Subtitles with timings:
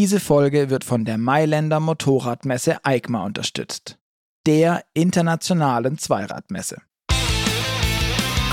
[0.00, 3.98] Diese Folge wird von der Mailänder Motorradmesse EICMA unterstützt,
[4.46, 6.80] der internationalen Zweiradmesse.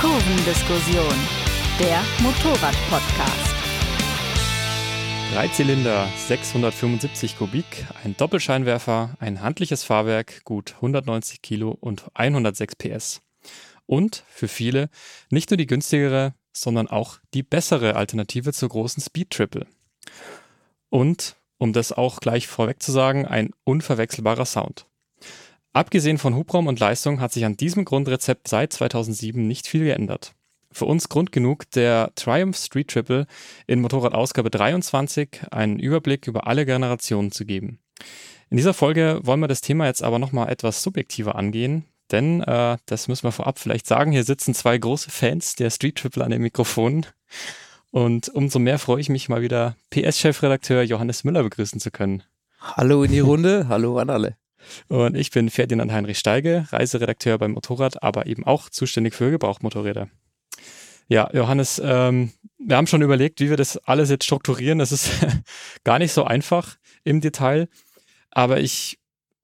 [0.02, 1.14] Kurvendiskussion,
[1.80, 3.56] der Motorrad-Podcast.
[5.34, 13.22] Drei Zylinder, 675 Kubik, ein Doppelscheinwerfer, ein handliches Fahrwerk, gut 190 Kilo und 106 PS.
[13.86, 14.90] Und für viele
[15.30, 19.68] nicht nur die günstigere, sondern auch die bessere Alternative zur großen Speed Triple.
[20.96, 24.86] Und, um das auch gleich vorweg zu sagen, ein unverwechselbarer Sound.
[25.74, 30.36] Abgesehen von Hubraum und Leistung hat sich an diesem Grundrezept seit 2007 nicht viel geändert.
[30.72, 33.28] Für uns Grund genug, der Triumph Street Triple
[33.68, 37.80] in Motorradausgabe 23 einen Überblick über alle Generationen zu geben.
[38.50, 41.84] In dieser Folge wollen wir das Thema jetzt aber nochmal etwas subjektiver angehen,
[42.14, 45.98] denn äh, das müssen wir vorab vielleicht sagen, hier sitzen zwei große Fans der Street
[45.98, 47.06] Triple an den Mikrofonen.
[47.96, 52.24] Und umso mehr freue ich mich mal wieder, PS-Chefredakteur Johannes Müller begrüßen zu können.
[52.60, 54.36] Hallo in die Runde, hallo an alle.
[54.90, 60.10] Und ich bin Ferdinand Heinrich Steige, Reiseredakteur beim Motorrad, aber eben auch zuständig für Gebrauchmotorräder.
[61.08, 64.80] Ja, Johannes, ähm, wir haben schon überlegt, wie wir das alles jetzt strukturieren.
[64.80, 65.12] Das ist
[65.86, 67.70] gar nicht so einfach im Detail.
[68.30, 69.00] Aber ich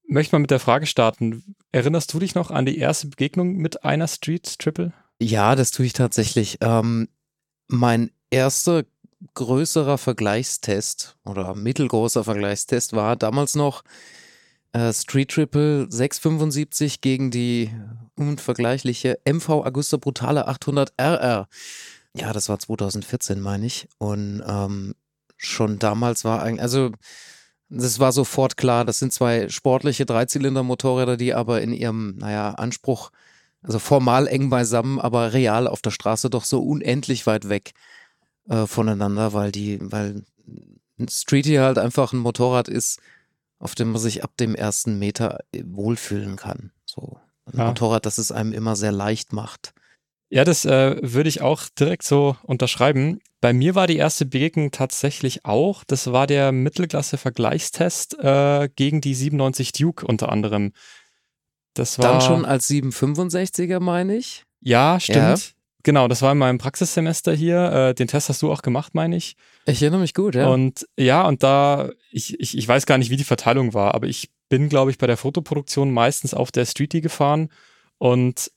[0.06, 1.56] möchte mal mit der Frage starten.
[1.72, 4.92] Erinnerst du dich noch an die erste Begegnung mit einer Street Triple?
[5.22, 6.58] Ja, das tue ich tatsächlich.
[6.60, 7.08] Ähm,
[7.70, 8.84] mein erster
[9.36, 13.84] größerer Vergleichstest oder mittelgroßer Vergleichstest war damals noch
[14.74, 17.70] äh, Street Triple 675 gegen die
[18.16, 21.48] unvergleichliche MV Augusta Brutale 800 RR.
[22.16, 23.88] Ja, das war 2014, meine ich.
[23.98, 24.96] Und ähm,
[25.38, 26.92] schon damals war eigentlich, also
[27.70, 33.12] das war sofort klar, das sind zwei sportliche Dreizylinder-Motorräder, die aber in ihrem, naja, Anspruch,
[33.62, 37.74] also formal eng beisammen, aber real auf der Straße doch so unendlich weit weg
[38.50, 40.24] äh, voneinander, weil die, weil
[41.10, 43.00] Streety halt einfach ein Motorrad ist,
[43.60, 46.72] auf dem man sich ab dem ersten Meter äh, wohlfühlen kann.
[46.86, 47.68] So ein ja.
[47.68, 49.74] Motorrad, das es einem immer sehr leicht macht.
[50.30, 53.20] Ja, das äh, würde ich auch direkt so unterschreiben.
[53.42, 59.14] Bei mir war die erste Begegnung tatsächlich auch, das war der Mittelklasse-Vergleichstest äh, gegen die
[59.14, 60.72] 97 Duke unter anderem.
[61.74, 64.46] Das war, Dann schon als 765er, meine ich.
[64.62, 65.56] Ja, stimmt.
[65.84, 67.72] Genau, das war in meinem Praxissemester hier.
[67.72, 69.36] Äh, den Test hast du auch gemacht, meine ich.
[69.66, 70.48] Ich erinnere mich gut, ja.
[70.48, 74.08] Und ja, und da, ich, ich, ich weiß gar nicht, wie die Verteilung war, aber
[74.08, 77.50] ich bin, glaube ich, bei der Fotoproduktion meistens auf der Streetie gefahren.
[77.98, 78.52] Und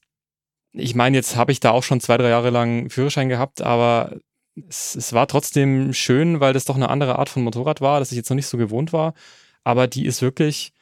[0.72, 4.16] ich meine, jetzt habe ich da auch schon zwei, drei Jahre lang Führerschein gehabt, aber
[4.68, 8.12] es, es war trotzdem schön, weil das doch eine andere Art von Motorrad war, dass
[8.12, 9.14] ich jetzt noch nicht so gewohnt war.
[9.62, 10.72] Aber die ist wirklich,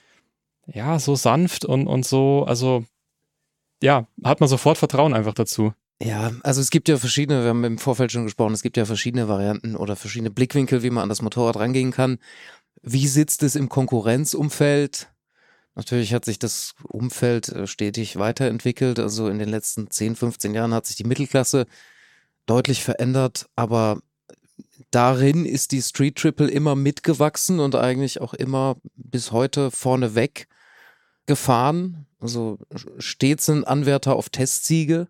[0.67, 2.85] ja, so sanft und, und so, also,
[3.83, 5.73] ja, hat man sofort Vertrauen einfach dazu.
[6.05, 8.85] Ja, also es gibt ja verschiedene, wir haben im Vorfeld schon gesprochen, es gibt ja
[8.85, 12.19] verschiedene Varianten oder verschiedene Blickwinkel, wie man an das Motorrad rangehen kann.
[12.83, 15.09] Wie sitzt es im Konkurrenzumfeld?
[15.77, 18.99] Natürlich hat sich das Umfeld äh, stetig weiterentwickelt.
[18.99, 21.67] Also in den letzten 10, 15 Jahren hat sich die Mittelklasse
[22.47, 24.01] deutlich verändert, aber
[24.91, 30.49] darin ist die Street Triple immer mitgewachsen und eigentlich auch immer bis heute vorneweg
[31.27, 32.07] gefahren.
[32.19, 32.59] Also
[32.99, 35.07] stets ein Anwärter auf Testsiege.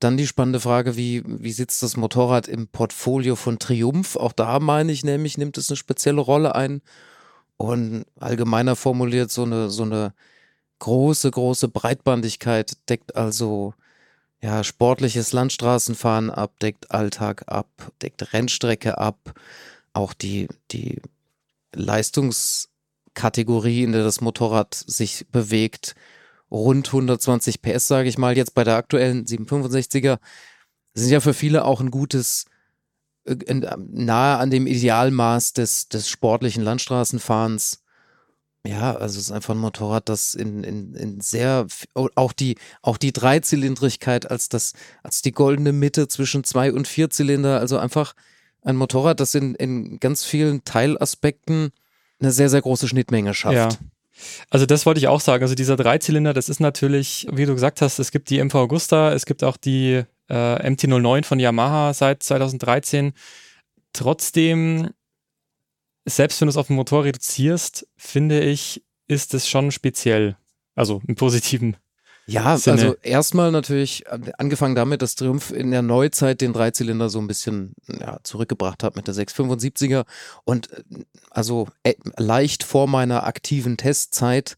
[0.00, 4.16] Dann die spannende Frage, wie, wie sitzt das Motorrad im Portfolio von Triumph?
[4.16, 6.82] Auch da meine ich nämlich, nimmt es eine spezielle Rolle ein.
[7.56, 10.12] Und allgemeiner formuliert, so eine, so eine
[10.78, 13.74] große, große Breitbandigkeit deckt also
[14.40, 17.66] ja, sportliches Landstraßenfahren ab, deckt Alltag ab,
[18.02, 19.34] deckt Rennstrecke ab,
[19.92, 21.02] auch die, die
[21.72, 25.96] Leistungskategorie, in der das Motorrad sich bewegt,
[26.50, 30.18] rund 120 PS, sage ich mal, jetzt bei der aktuellen 765er,
[30.94, 32.46] sind ja für viele auch ein gutes,
[33.24, 37.82] äh, nahe an dem Idealmaß des, des sportlichen Landstraßenfahrens.
[38.66, 42.98] Ja, also es ist einfach ein Motorrad, das in, in, in sehr, auch die, auch
[42.98, 44.72] die Dreizylindrigkeit als das,
[45.02, 48.14] als die goldene Mitte zwischen zwei und vier Zylinder, also einfach
[48.62, 51.70] ein Motorrad, das in, in ganz vielen Teilaspekten
[52.20, 53.74] eine sehr, sehr große Schnittmenge schafft.
[53.74, 53.78] Ja.
[54.50, 55.42] Also das wollte ich auch sagen.
[55.42, 59.12] Also dieser Dreizylinder, das ist natürlich, wie du gesagt hast, es gibt die MV Augusta,
[59.12, 63.12] es gibt auch die äh, MT-09 von Yamaha seit 2013.
[63.92, 64.90] Trotzdem,
[66.04, 70.36] selbst wenn du es auf dem Motor reduzierst, finde ich, ist es schon speziell.
[70.74, 71.76] Also im positiven
[72.28, 72.74] ja, Sinne.
[72.74, 74.04] also erstmal natürlich
[74.36, 78.96] angefangen damit, dass Triumph in der Neuzeit den Dreizylinder so ein bisschen ja, zurückgebracht hat
[78.96, 80.04] mit der 675er
[80.44, 80.82] und äh,
[81.30, 84.56] also äh, leicht vor meiner aktiven Testzeit,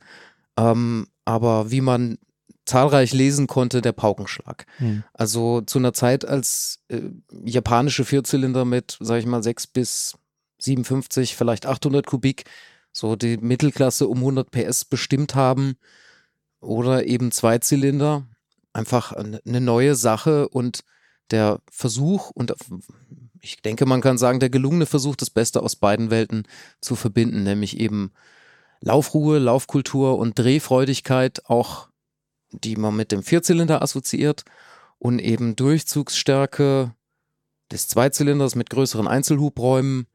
[0.57, 2.19] ähm, aber wie man
[2.67, 4.67] zahlreich lesen konnte, der Paukenschlag.
[4.79, 5.05] Hm.
[5.15, 7.01] Also zu einer Zeit, als äh,
[7.45, 10.17] japanische Vierzylinder mit, sag ich mal, sechs bis
[10.59, 12.45] 57, vielleicht 800 Kubik,
[12.93, 15.77] so die Mittelklasse um 100 PS bestimmt haben
[16.61, 18.27] oder eben Zweizylinder.
[18.73, 20.85] Einfach eine neue Sache und
[21.31, 22.55] der Versuch und
[23.43, 26.47] ich denke, man kann sagen, der gelungene Versuch, das Beste aus beiden Welten
[26.81, 28.13] zu verbinden, nämlich eben
[28.81, 31.89] Laufruhe, Laufkultur und Drehfreudigkeit, auch
[32.53, 34.45] die man mit dem Vierzylinder assoziiert
[34.99, 36.95] und eben Durchzugsstärke
[37.71, 40.07] des Zweizylinders mit größeren Einzelhubräumen.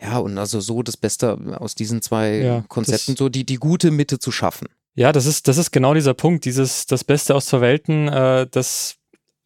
[0.00, 3.90] Ja, und also so das Beste aus diesen zwei Ja, Konzepten, so die, die gute
[3.90, 4.68] Mitte zu schaffen.
[4.98, 8.48] Ja, das ist, das ist genau dieser Punkt, dieses das Beste aus zwei Welten, äh,
[8.50, 8.96] das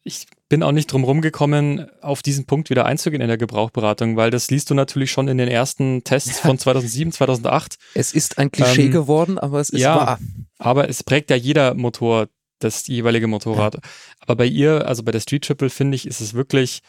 [0.03, 4.31] ich bin auch nicht drum rumgekommen, auf diesen Punkt wieder einzugehen in der Gebrauchberatung, weil
[4.31, 7.77] das liest du natürlich schon in den ersten Tests von 2007, 2008.
[7.93, 9.95] Es ist ein Klischee Ähm, geworden, aber es ist ja.
[9.95, 10.19] wahr.
[10.57, 13.77] Aber es prägt ja jeder Motor das jeweilige Motorrad.
[14.21, 16.81] Aber bei ihr, also bei der Street Triple, finde ich, ist es wirklich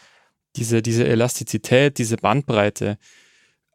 [0.56, 2.96] diese, diese Elastizität, diese Bandbreite,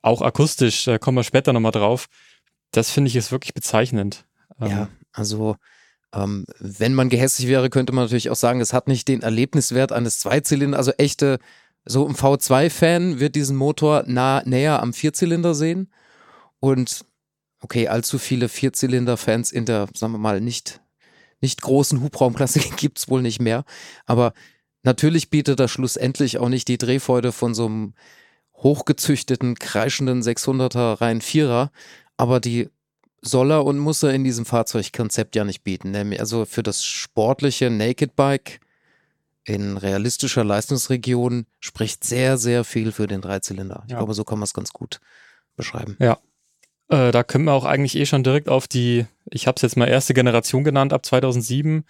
[0.02, 2.08] auch akustisch, da kommen wir später nochmal drauf.
[2.72, 4.26] Das finde ich ist wirklich bezeichnend.
[4.60, 5.56] Ähm, Ja, also
[6.14, 9.92] ähm, wenn man gehässig wäre, könnte man natürlich auch sagen, es hat nicht den Erlebniswert
[9.92, 11.40] eines Zweizylinder, also echte,
[11.86, 15.92] so ein V2-Fan wird diesen Motor nah, näher am Vierzylinder sehen.
[16.60, 17.06] Und
[17.62, 20.82] okay, allzu viele Vierzylinder-Fans in der, sagen wir mal, nicht,
[21.42, 23.64] nicht großen Hubraumklasse gibt's wohl nicht mehr,
[24.06, 24.34] aber
[24.84, 27.94] natürlich bietet das schlussendlich auch nicht die Drehfreude von so einem
[28.56, 31.72] hochgezüchteten, kreischenden 600er Reihen Vierer,
[32.18, 32.70] aber die
[33.22, 35.92] soll er und muss er in diesem Fahrzeugkonzept ja nicht bieten.
[35.92, 38.60] Nämlich also für das sportliche Naked Bike
[39.46, 43.84] in realistischer Leistungsregion spricht sehr, sehr viel für den Dreizylinder.
[43.86, 43.98] Ich Ja.
[43.98, 45.00] glaube, so kann man es ganz gut
[45.56, 45.98] beschreiben.
[46.90, 49.78] Äh, da können wir auch eigentlich eh schon direkt auf die, ich habe es jetzt
[49.78, 51.84] mal erste Generation genannt, ab 2007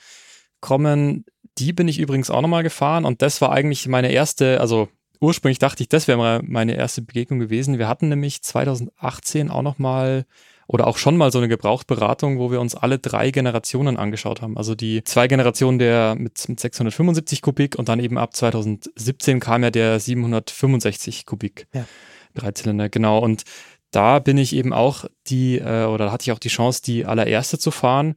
[0.60, 1.26] kommen.
[1.58, 4.90] Die bin ich übrigens auch nochmal gefahren und das war eigentlich meine erste, also
[5.22, 7.78] ursprünglich dachte ich, das wäre mal meine erste Begegnung gewesen.
[7.78, 10.26] Wir hatten nämlich 2018 auch nochmal
[10.70, 14.56] oder auch schon mal so eine Gebrauchsberatung, wo wir uns alle drei Generationen angeschaut haben.
[14.56, 19.64] Also die zwei Generationen der mit, mit 675 Kubik und dann eben ab 2017 kam
[19.64, 21.88] ja der 765 Kubik Ja.
[22.36, 23.18] Dreizylinder, genau.
[23.18, 23.46] Und
[23.90, 27.04] da bin ich eben auch die, äh, oder da hatte ich auch die Chance, die
[27.04, 28.14] allererste zu fahren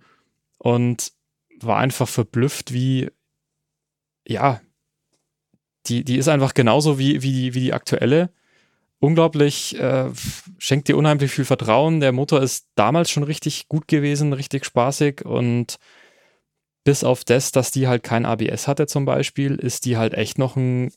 [0.58, 1.12] und
[1.58, 3.08] war einfach verblüfft, wie,
[4.28, 4.60] ja,
[5.86, 8.28] die, die ist einfach genauso wie, wie, die, wie die aktuelle.
[9.02, 10.12] Unglaublich, äh,
[10.58, 11.98] schenkt dir unheimlich viel Vertrauen.
[11.98, 15.78] Der Motor ist damals schon richtig gut gewesen, richtig spaßig und
[16.84, 20.38] bis auf das, dass die halt kein ABS hatte zum Beispiel, ist die halt echt
[20.38, 20.92] noch ein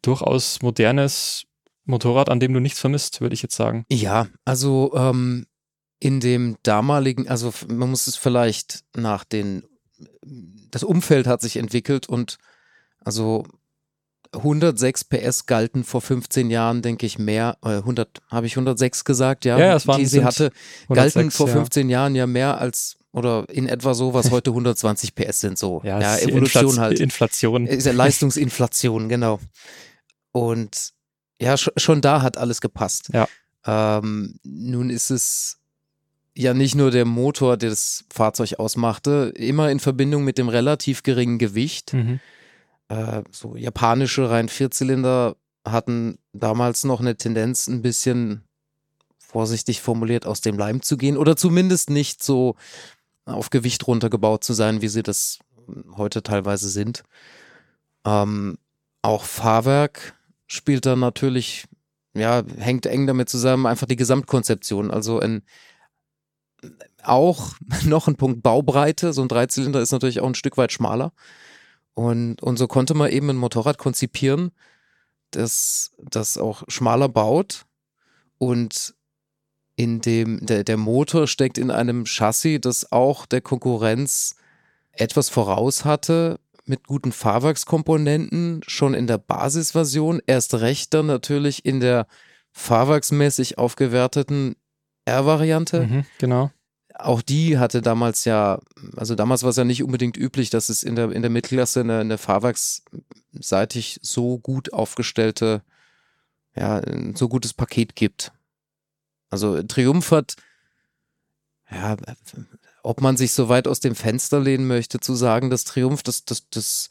[0.00, 1.44] durchaus modernes
[1.84, 3.84] Motorrad, an dem du nichts vermisst, würde ich jetzt sagen.
[3.90, 5.44] Ja, also ähm,
[5.98, 9.64] in dem damaligen, also man muss es vielleicht nach den,
[10.70, 12.38] das Umfeld hat sich entwickelt und
[13.04, 13.44] also
[14.32, 19.44] 106 PS galten vor 15 Jahren, denke ich, mehr, äh, 100, habe ich 106 gesagt,
[19.44, 20.50] ja, Ja, es waren- die sie hatte,
[20.88, 21.52] galten 106, vor ja.
[21.54, 25.80] 15 Jahren ja mehr als, oder in etwa so, was heute 120 PS sind, so.
[25.84, 27.00] Ja, Ja, Evolution Inflation, halt.
[27.00, 27.66] Inflation.
[27.66, 29.40] Ist ja Leistungsinflation, genau.
[30.32, 30.90] Und
[31.40, 33.10] ja, sch schon da hat alles gepasst.
[33.12, 33.26] Ja.
[33.66, 35.58] Ähm, nun ist es
[36.36, 41.02] ja nicht nur der Motor, der das Fahrzeug ausmachte, immer in Verbindung mit dem relativ
[41.02, 41.92] geringen Gewicht.
[41.94, 42.20] Mhm.
[42.90, 48.42] Äh, so japanische rein Vierzylinder hatten damals noch eine Tendenz, ein bisschen
[49.18, 52.56] vorsichtig formuliert aus dem Leim zu gehen oder zumindest nicht so
[53.26, 55.38] auf Gewicht runtergebaut zu sein, wie sie das
[55.96, 57.04] heute teilweise sind.
[58.04, 58.58] Ähm,
[59.02, 60.16] auch Fahrwerk
[60.48, 61.66] spielt da natürlich,
[62.14, 64.90] ja, hängt eng damit zusammen, einfach die Gesamtkonzeption.
[64.90, 65.42] Also ein,
[67.04, 67.52] auch
[67.84, 69.12] noch ein Punkt Baubreite.
[69.12, 71.12] So ein Dreizylinder ist natürlich auch ein Stück weit schmaler.
[71.94, 74.52] Und, und so konnte man eben ein Motorrad konzipieren,
[75.30, 77.66] das, das auch schmaler baut
[78.38, 78.94] und
[79.76, 84.36] in dem, der, der Motor steckt in einem Chassis, das auch der Konkurrenz
[84.92, 91.80] etwas voraus hatte, mit guten Fahrwerkskomponenten, schon in der Basisversion, erst recht dann natürlich in
[91.80, 92.06] der
[92.52, 94.56] fahrwerksmäßig aufgewerteten
[95.04, 95.86] R-Variante.
[95.86, 96.50] Mhm, genau.
[97.02, 98.60] Auch die hatte damals ja,
[98.96, 101.80] also damals war es ja nicht unbedingt üblich, dass es in der, in der Mittelklasse
[101.80, 105.62] eine, eine fahrwerksseitig so gut aufgestellte,
[106.54, 108.32] ja, ein so gutes Paket gibt.
[109.30, 110.36] Also Triumph hat,
[111.70, 111.96] ja,
[112.82, 116.24] ob man sich so weit aus dem Fenster lehnen möchte, zu sagen, dass Triumph das,
[116.24, 116.88] das, das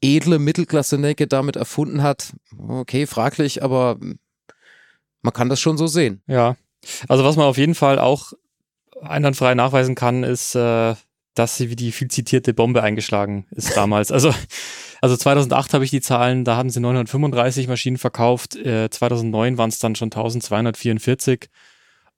[0.00, 3.98] edle Mittelklasse Naked damit erfunden hat, okay, fraglich, aber
[5.22, 6.22] man kann das schon so sehen.
[6.26, 6.56] Ja.
[7.08, 8.32] Also was man auf jeden Fall auch
[9.02, 10.94] einwandfrei nachweisen kann, ist, äh,
[11.34, 14.12] dass sie wie die viel zitierte Bombe eingeschlagen ist damals.
[14.12, 14.32] Also
[15.00, 18.56] Also 2008 habe ich die Zahlen, da haben sie 935 Maschinen verkauft.
[18.56, 21.48] Äh, 2009 waren es dann schon 1244.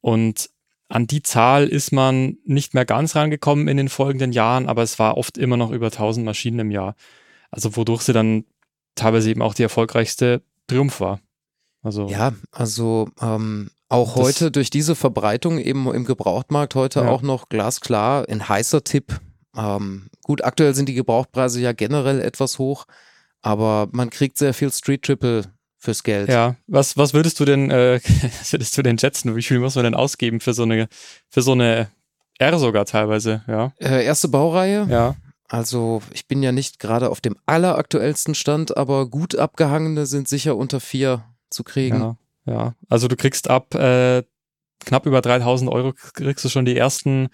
[0.01, 0.51] Und
[0.89, 4.99] an die Zahl ist man nicht mehr ganz rangekommen in den folgenden Jahren, aber es
[4.99, 6.97] war oft immer noch über 1000 Maschinen im Jahr.
[7.51, 8.45] Also wodurch sie dann
[8.95, 11.21] teilweise eben auch die erfolgreichste Triumph war.
[11.83, 17.09] Also ja, also ähm, auch Das- heute durch diese Verbreitung eben im Gebrauchtmarkt heute Ja.
[17.09, 19.21] auch noch glasklar ein heißer Tipp.
[19.57, 22.87] Ähm, gut, aktuell sind die Gebrauchtpreise ja generell etwas hoch,
[23.43, 25.45] aber man kriegt sehr viel Street Triple
[25.79, 26.29] fürs Geld.
[26.29, 28.01] Ja, was, was würdest du denn, äh,
[28.41, 29.37] was würdest du denn schätzen?
[29.37, 30.89] Wie viel muss man denn ausgeben für so eine,
[31.29, 31.89] für so eine
[32.39, 33.43] R sogar teilweise?
[33.47, 34.87] Ja, Äh, erste Baureihe.
[34.89, 35.17] ja,
[35.49, 40.57] Also ich bin ja nicht gerade auf dem alleraktuellsten Stand, aber gut abgehangene sind sicher
[40.57, 42.01] unter vier zu kriegen.
[42.01, 42.75] ja, ja.
[42.89, 44.23] Also du kriegst ab äh,
[44.85, 47.29] knapp über 3000 Euro kriegst du schon die ersten,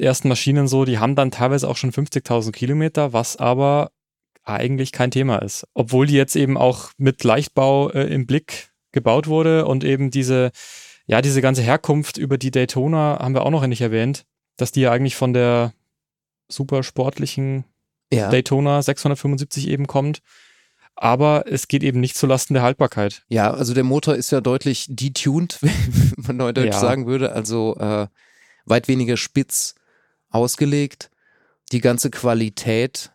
[0.00, 3.90] die ersten Maschinen so, die haben dann teilweise auch schon 50.000 Kilometer, was aber
[4.42, 5.66] eigentlich kein Thema ist.
[5.74, 10.50] Obwohl die jetzt eben auch mit Leichtbau äh, im Blick gebaut wurde und eben diese,
[11.06, 14.24] ja, diese ganze Herkunft über die Daytona haben wir auch noch nicht erwähnt,
[14.56, 15.72] dass die ja eigentlich von der
[16.48, 17.64] super sportlichen
[18.12, 18.28] Ja.
[18.28, 20.20] Daytona 675 eben kommt.
[20.96, 23.24] Aber es geht eben nicht zulasten der Haltbarkeit.
[23.28, 26.80] Ja, also der Motor ist ja deutlich detuned, wie man neudeutsch Ja.
[26.80, 27.32] sagen würde.
[27.32, 28.06] Also äh,
[28.64, 29.74] weit weniger spitz
[30.30, 31.10] ausgelegt.
[31.72, 33.10] Die ganze Qualität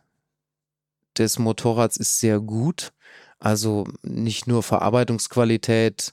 [1.16, 2.92] des Motorrads ist sehr gut.
[3.38, 6.12] Also nicht nur Verarbeitungsqualität,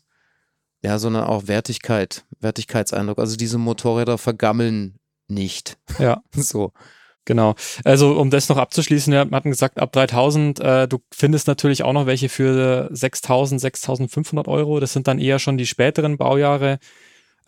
[0.81, 3.19] ja, sondern auch Wertigkeit, Wertigkeitseindruck.
[3.19, 5.77] Also diese Motorräder vergammeln nicht.
[5.99, 6.21] Ja.
[6.33, 6.71] So.
[7.27, 7.55] Genau.
[7.83, 11.91] Also um das noch abzuschließen, wir hatten gesagt, ab 3000, äh, du findest natürlich auch
[11.91, 14.79] noch welche für 6000, 6500 Euro.
[14.79, 16.79] Das sind dann eher schon die späteren Baujahre.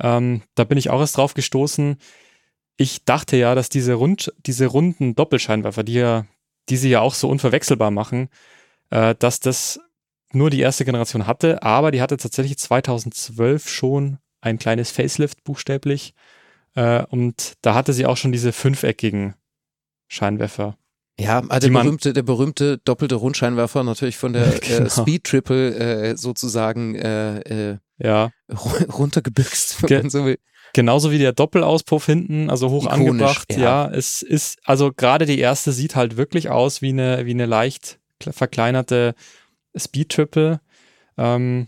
[0.01, 1.95] Ähm, da bin ich auch erst drauf gestoßen.
[2.75, 6.25] Ich dachte ja, dass diese, rund, diese runden Doppelscheinwerfer, die, ja,
[6.67, 8.27] die sie ja auch so unverwechselbar machen,
[8.89, 9.79] äh, dass das
[10.33, 16.15] nur die erste Generation hatte, aber die hatte tatsächlich 2012 schon ein kleines Facelift buchstäblich.
[16.75, 19.35] Äh, und da hatte sie auch schon diese fünfeckigen
[20.09, 20.75] Scheinwerfer.
[21.19, 24.85] Ja, Die der berühmte, der berühmte doppelte Rundscheinwerfer natürlich von der Genau.
[24.85, 27.39] äh, Speed Triple äh, sozusagen äh,
[27.71, 30.39] äh, Ja, ru- runtergebüxt, wenn Ge- man so will.
[30.73, 33.53] genauso wie der Doppelauspuff hinten, also hoch Ikonisch, angebracht.
[33.53, 33.59] ja.
[33.59, 33.91] Ja.
[33.91, 37.99] es ist, also gerade die erste sieht halt wirklich aus wie eine, wie eine leicht
[38.21, 39.13] kle- verkleinerte
[39.77, 40.61] Speed Triple.
[41.17, 41.67] Ähm,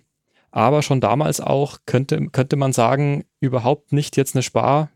[0.52, 4.90] aber schon damals auch könnte, könnte man sagen, überhaupt nicht jetzt eine Spar,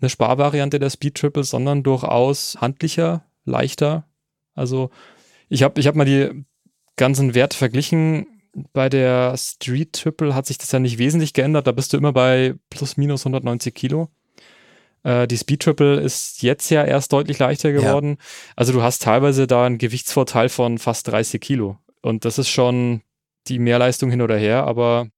[0.00, 4.04] eine Sparvariante der Speed Triple, sondern durchaus handlicher, leichter.
[4.54, 4.90] Also
[5.48, 6.44] ich habe ich hab mal die
[6.96, 8.26] ganzen Werte verglichen.
[8.72, 11.66] Bei der Street Triple hat sich das ja nicht wesentlich geändert.
[11.66, 14.08] Da bist du immer bei plus minus 190 Kilo.
[15.04, 17.80] Äh, die Speed Triple ist jetzt ja erst deutlich leichter Ja.
[17.80, 18.18] geworden.
[18.56, 21.78] Also du hast teilweise da einen Gewichtsvorteil von fast 30 Kilo.
[22.02, 23.02] Und das ist schon
[23.46, 25.08] die Mehrleistung hin oder her, aber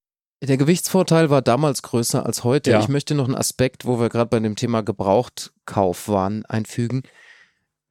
[0.43, 2.71] Der Gewichtsvorteil war damals größer als heute.
[2.71, 2.81] Ja.
[2.81, 7.03] Ich möchte noch einen Aspekt, wo wir gerade bei dem Thema Gebrauchtkauf waren, einfügen.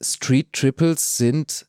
[0.02, 1.68] Street Triples sind,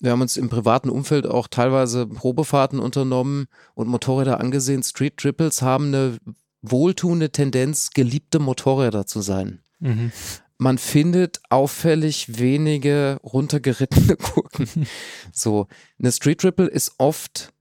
[0.00, 4.82] wir haben uns im privaten Umfeld auch teilweise Probefahrten unternommen und Motorräder angesehen.
[4.82, 6.18] Street Triples haben eine
[6.62, 9.62] wohltuende Tendenz, geliebte Motorräder zu sein.
[9.80, 10.12] mhm.
[10.56, 14.86] man findet auffällig wenige runtergerittene Gurken.
[15.32, 15.66] so,
[15.98, 17.52] eine Street Triple ist oft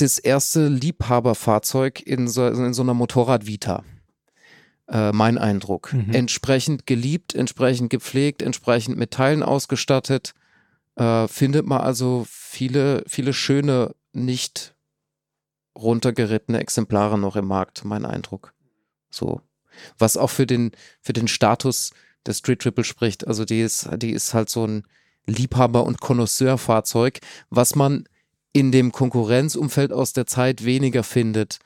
[0.00, 3.84] das erste Liebhaberfahrzeug in so, in so einer Motorrad-Vita.
[4.88, 5.92] Äh, mein Eindruck.
[5.92, 6.12] Mhm.
[6.12, 10.34] Entsprechend geliebt, entsprechend gepflegt, entsprechend mit Teilen ausgestattet.
[10.96, 14.74] Äh, findet man also viele, viele schöne, nicht
[15.76, 18.52] runtergerittene Exemplare noch im Markt, mein Eindruck.
[19.10, 19.40] So.
[19.98, 21.92] Was auch für den, für den Status
[22.26, 23.26] der Street Triple spricht.
[23.26, 24.84] Also die ist, die ist halt so ein
[25.26, 28.04] Liebhaber- und Connoisseur-Fahrzeug, was man
[28.52, 31.58] in dem Konkurrenzumfeld aus der Zeit weniger findet.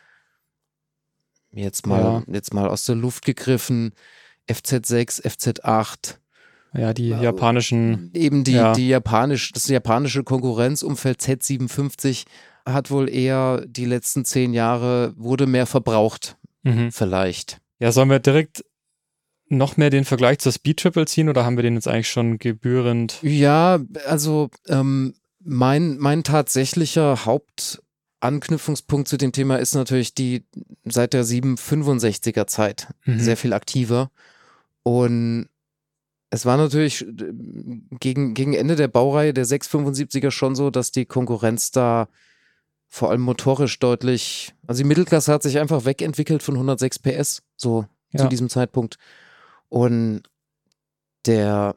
[1.53, 3.93] Jetzt mal, jetzt mal aus der Luft gegriffen.
[4.50, 6.17] FZ6, FZ8,
[6.75, 8.73] ja, die Ja, japanischen, eben die, Ja.
[8.73, 12.25] die japanisch, das japanische Konkurrenzumfeld Z57
[12.67, 16.93] hat wohl eher die letzten zehn Jahre, wurde mehr verbraucht, mhm.
[16.93, 17.61] vielleicht.
[17.79, 18.64] Ja, sollen wir direkt
[19.49, 22.38] noch mehr den Vergleich zur Speed Triple ziehen oder haben wir den jetzt eigentlich schon
[22.38, 23.19] gebührend?
[23.23, 25.14] Ja, also ähm,
[25.45, 30.45] mein, mein tatsächlicher Hauptanknüpfungspunkt zu dem Thema ist natürlich die
[30.85, 33.21] seit der 765er Zeit Mhm.
[33.21, 34.11] sehr viel aktiver.
[34.83, 35.49] Und
[36.31, 37.33] es war natürlich äh,
[38.01, 42.09] gegen, gegen Ende der Baureihe der 675er schon so, dass die Konkurrenz da
[42.89, 47.87] vor allem motorisch deutlich, also die Mittelklasse hat sich einfach wegentwickelt von 106 PS, so
[48.17, 48.29] zu Ja.
[48.29, 48.97] diesem Zeitpunkt.
[49.69, 50.23] Und
[51.27, 51.75] der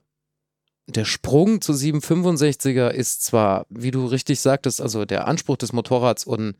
[0.87, 6.23] der Sprung zu 765er ist zwar, wie du richtig sagtest, also der Anspruch des Motorrads
[6.23, 6.55] und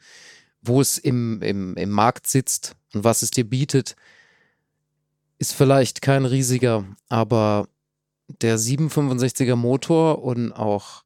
[0.62, 3.96] wo es im, im, im Markt sitzt und was es dir bietet,
[5.39, 7.67] ist vielleicht kein riesiger, aber
[8.41, 11.03] der 765er Motor und auch,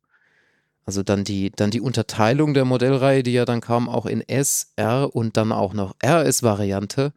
[0.85, 4.71] also dann die, dann die Unterteilung der Modellreihe, die ja dann kam, auch in S,
[4.77, 7.13] R und dann auch noch RS-Variante,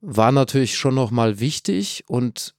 [0.00, 2.54] war natürlich schon nochmal wichtig und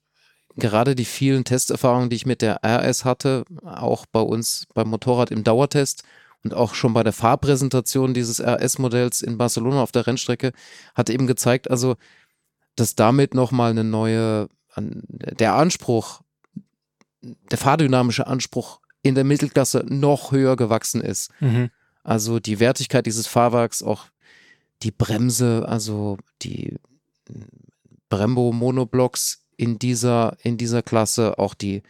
[0.60, 5.32] gerade die vielen Testerfahrungen, die ich mit der RS hatte, auch bei uns beim Motorrad
[5.32, 6.04] im Dauertest
[6.44, 10.52] und auch schon bei der Fahrpräsentation dieses RS-Modells in Barcelona auf der Rennstrecke,
[10.96, 11.96] hat eben gezeigt, also,
[12.76, 14.48] dass damit nochmal eine neue,
[14.78, 16.22] der Anspruch,
[17.22, 21.32] der fahrdynamische Anspruch in der Mittelklasse noch höher gewachsen ist.
[21.40, 21.70] Mhm.
[22.04, 24.06] Also die Wertigkeit dieses Fahrwerks, auch
[24.82, 26.78] die Bremse, also die
[28.10, 31.84] Brembo Monoblocks in dieser, in dieser Klasse, auch die,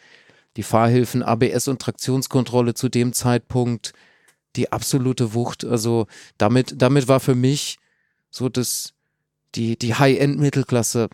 [0.58, 3.94] die Fahrhilfen, ABS und Traktionskontrolle zu dem Zeitpunkt,
[4.56, 5.64] die absolute Wucht.
[5.64, 6.08] Also
[6.40, 7.78] damit, damit war für mich
[8.32, 8.96] so das,
[9.54, 11.10] die, die High-End-Mittelklasse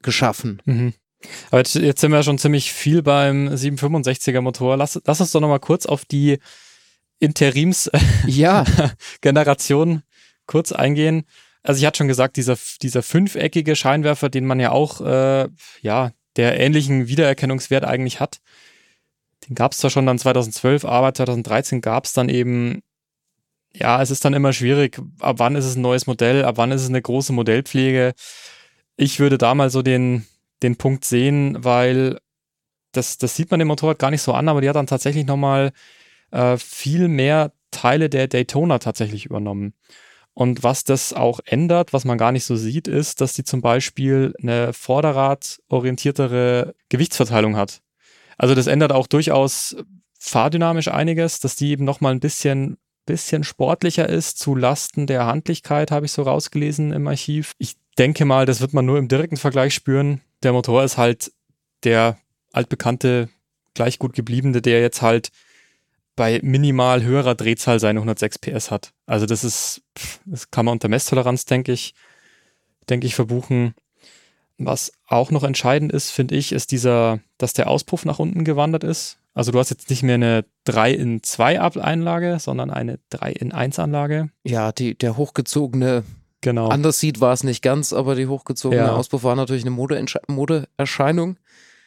[0.00, 0.62] geschaffen.
[0.64, 0.94] Mhm.
[1.50, 4.78] Aber jetzt, jetzt, sind wir schon ziemlich viel beim 765er Motor.
[4.78, 6.38] Lass, lass uns doch nochmal kurz auf die
[7.18, 10.02] Interims-Generation ja.
[10.46, 11.26] kurz eingehen.
[11.64, 15.48] Also ich hatte schon gesagt, dieser, dieser fünfeckige Scheinwerfer, den man ja auch, äh,
[15.80, 18.40] ja, der ähnlichen Wiedererkennungswert eigentlich hat,
[19.48, 22.82] den gab es zwar schon dann 2012, aber 2013 gab es dann eben,
[23.72, 26.70] ja, es ist dann immer schwierig, ab wann ist es ein neues Modell, ab wann
[26.70, 28.12] ist es eine große Modellpflege.
[28.96, 30.26] Ich würde da mal so den,
[30.62, 32.18] den Punkt sehen, weil
[32.92, 35.24] das, das sieht man dem Motorrad gar nicht so an, aber die hat dann tatsächlich
[35.24, 35.72] nochmal
[36.30, 39.74] äh, viel mehr Teile der Daytona tatsächlich übernommen.
[40.34, 43.60] Und was das auch ändert, was man gar nicht so sieht, ist, dass die zum
[43.60, 47.80] Beispiel eine vorderradorientiertere Gewichtsverteilung hat.
[48.36, 49.76] Also das ändert auch durchaus
[50.18, 55.92] fahrdynamisch einiges, dass die eben nochmal ein bisschen, bisschen sportlicher ist, zu Lasten der Handlichkeit,
[55.92, 57.52] habe ich so rausgelesen im Archiv.
[57.58, 60.20] Ich denke mal, das wird man nur im direkten Vergleich spüren.
[60.42, 61.30] Der Motor ist halt
[61.84, 62.18] der
[62.52, 63.28] altbekannte,
[63.74, 65.30] gleich gut gebliebene, der jetzt halt
[66.16, 68.92] bei minimal höherer Drehzahl seine 106 PS hat.
[69.06, 69.82] Also das ist,
[70.24, 71.94] das kann man unter Messtoleranz, denke ich,
[72.88, 73.74] denke ich, verbuchen.
[74.56, 78.84] Was auch noch entscheidend ist, finde ich, ist dieser, dass der Auspuff nach unten gewandert
[78.84, 79.18] ist.
[79.34, 83.52] Also du hast jetzt nicht mehr eine 3 in 2 Einlage, sondern eine 3 in
[83.52, 84.30] 1 Anlage.
[84.44, 86.04] Ja, die, der hochgezogene
[86.44, 86.68] Genau.
[86.68, 88.92] Anders sieht war es nicht ganz, aber die hochgezogene ja.
[88.92, 91.38] Auspuff war natürlich eine Modeerscheinung.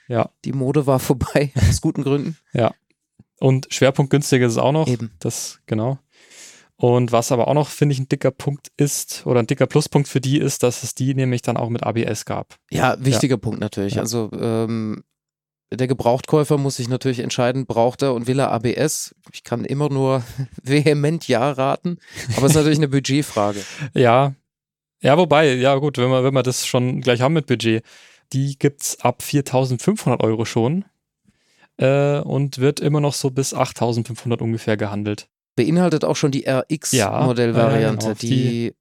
[0.07, 0.31] Ja.
[0.45, 2.37] Die Mode war vorbei, aus guten Gründen.
[2.53, 2.73] Ja.
[3.39, 4.87] Und schwerpunktgünstig ist es auch noch.
[4.87, 5.11] Eben.
[5.19, 5.99] Das, genau.
[6.75, 10.07] Und was aber auch noch, finde ich, ein dicker Punkt ist oder ein dicker Pluspunkt
[10.07, 12.55] für die ist, dass es die nämlich dann auch mit ABS gab.
[12.69, 13.39] Ja, wichtiger ja.
[13.39, 13.95] Punkt natürlich.
[13.95, 14.01] Ja.
[14.01, 15.03] Also ähm,
[15.71, 19.15] der Gebrauchtkäufer muss sich natürlich entscheiden, braucht er und will er ABS?
[19.33, 20.23] Ich kann immer nur
[20.63, 21.97] vehement Ja raten,
[22.35, 23.59] aber es ist natürlich eine Budgetfrage.
[23.93, 24.35] Ja,
[25.01, 27.83] ja, wobei, ja gut, wenn wir, wenn wir das schon gleich haben mit Budget,
[28.33, 30.85] die gibt es ab 4.500 Euro schon
[31.77, 35.27] äh, und wird immer noch so bis 8500 ungefähr gehandelt.
[35.55, 38.75] Beinhaltet auch schon die RX-Modellvariante, ja, genau, die, die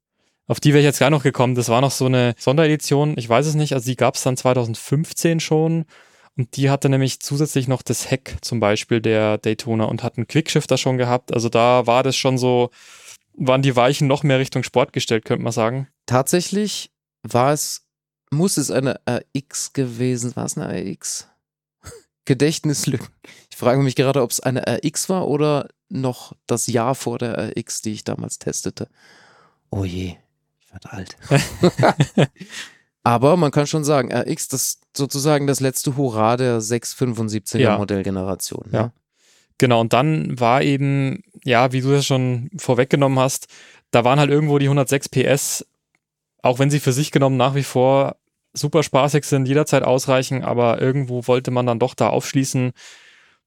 [0.48, 1.54] auf die wäre ich jetzt gar noch gekommen.
[1.54, 3.14] Das war noch so eine Sonderedition.
[3.16, 3.72] Ich weiß es nicht.
[3.72, 5.87] Also die gab es dann 2015 schon.
[6.37, 10.28] Und die hatte nämlich zusätzlich noch das Heck zum Beispiel der Daytona und hat einen
[10.28, 11.32] Quickshifter schon gehabt.
[11.32, 12.70] Also da war das schon so,
[13.35, 15.88] waren die Weichen noch mehr Richtung Sport gestellt, könnte man sagen.
[16.04, 16.90] Tatsächlich
[17.22, 17.87] war es,
[18.30, 21.28] muss es eine RX gewesen, war es eine RX?
[22.26, 23.08] Gedächtnislücken.
[23.50, 27.50] Ich frage mich gerade, ob es eine RX war oder noch das Jahr vor der
[27.50, 28.88] RX, die ich damals testete.
[29.70, 30.16] Oh je,
[30.60, 31.16] ich werde alt.
[33.02, 37.78] Aber man kann schon sagen, RX, das sozusagen das letzte Hurra der 675er ja.
[37.78, 38.64] Modellgeneration.
[38.70, 38.78] Ne?
[38.78, 38.92] Ja.
[39.58, 43.46] Genau, und dann war eben, ja, wie du das schon vorweggenommen hast,
[43.90, 45.66] da waren halt irgendwo die 106 PS,
[46.42, 48.16] auch wenn sie für sich genommen nach wie vor
[48.57, 52.73] super spaßig sind, jederzeit ausreichen, aber irgendwo wollte man dann doch da aufschließen.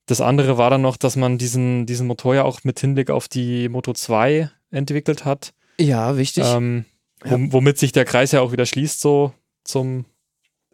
[0.05, 3.27] Das andere war dann noch, dass man diesen, diesen Motor ja auch mit Hinblick auf
[3.27, 5.53] die Moto 2 entwickelt hat.
[5.79, 6.45] Ja, wichtig.
[6.47, 6.85] Ähm,
[7.23, 7.37] ja.
[7.37, 10.05] Womit sich der Kreis ja auch wieder schließt, so zum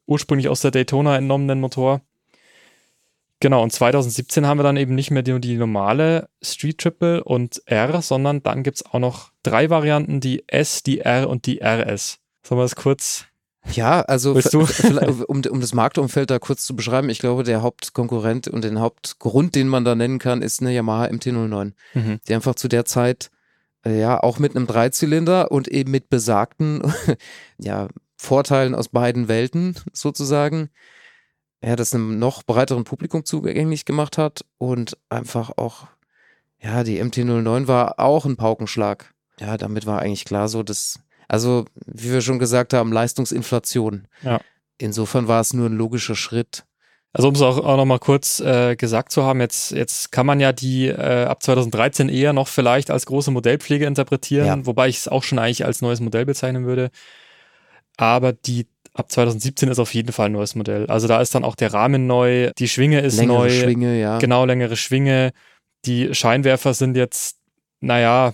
[0.05, 2.01] ursprünglich aus der Daytona entnommenen Motor.
[3.41, 7.61] Genau, und 2017 haben wir dann eben nicht mehr die, die normale Street Triple und
[7.65, 11.61] R, sondern dann gibt es auch noch drei Varianten, die S, die R und die
[11.61, 12.19] RS.
[12.43, 13.25] Sollen wir das kurz
[13.71, 14.33] ja, also
[15.27, 19.55] um, um das Marktumfeld da kurz zu beschreiben, ich glaube, der Hauptkonkurrent und den Hauptgrund,
[19.55, 22.19] den man da nennen kann, ist eine Yamaha MT-09, mhm.
[22.27, 23.31] die einfach zu der Zeit
[23.85, 26.81] äh, ja auch mit einem Dreizylinder und eben mit besagten
[27.57, 30.69] ja, Vorteilen aus beiden Welten sozusagen
[31.65, 35.87] ja, das einem noch breiteren Publikum zugänglich gemacht hat und einfach auch,
[36.59, 39.13] ja, die MT-09 war auch ein Paukenschlag.
[39.39, 44.07] Ja, damit war eigentlich klar so, dass, also, wie wir schon gesagt haben, Leistungsinflation.
[44.21, 44.39] Ja.
[44.77, 46.65] Insofern war es nur ein logischer Schritt.
[47.13, 50.41] Also um es auch, auch nochmal kurz äh, gesagt zu haben, jetzt, jetzt kann man
[50.41, 54.65] ja die äh, ab 2013 eher noch vielleicht als große Modellpflege interpretieren, Ja.
[54.65, 56.89] wobei ich es auch schon eigentlich als neues Modell bezeichnen würde.
[57.95, 60.87] Aber die ab 2017 ist auf jeden Fall ein neues Modell.
[60.87, 64.17] Also da ist dann auch der Rahmen neu, die Schwinge ist Längere neu, Schwinge, ja.
[64.19, 65.31] genau längere Schwinge.
[65.85, 67.37] Die Scheinwerfer sind jetzt,
[67.79, 68.33] naja,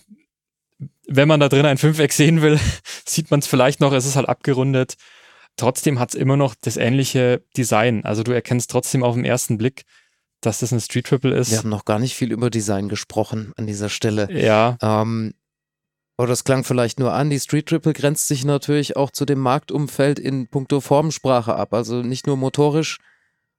[1.16, 2.60] wenn man da drin ein Fünfeck sehen will,
[3.06, 4.96] sieht man es vielleicht noch, es ist halt abgerundet.
[5.58, 8.06] Trotzdem hat es immer noch das ähnliche Design.
[8.06, 9.84] Also du erkennst trotzdem auf den ersten Blick,
[10.40, 11.52] dass das eine Street Triple ist.
[11.52, 14.32] Wir haben noch gar nicht viel über Design gesprochen an dieser Stelle.
[14.32, 15.34] ja, Ähm,
[16.18, 17.30] aber das klang vielleicht nur an.
[17.30, 21.74] Die Street Triple grenzt sich natürlich auch zu dem Marktumfeld in puncto Formensprache ab.
[21.74, 23.00] Also nicht nur motorisch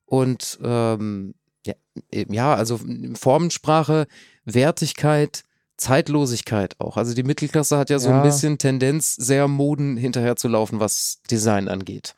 [0.04, 1.34] und ähm,
[1.66, 1.74] ja,
[2.12, 2.80] ja, also
[3.14, 4.06] Formensprache,
[4.44, 5.42] Wertigkeit,
[5.76, 6.96] Zeitlosigkeit auch.
[6.96, 8.22] Also die Mittelklasse hat ja so ein Ja.
[8.22, 12.14] bisschen Tendenz, sehr Moden hinterher zu laufen, was Design angeht.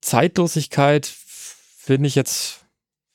[0.00, 2.60] Zeitlosigkeit finde ich jetzt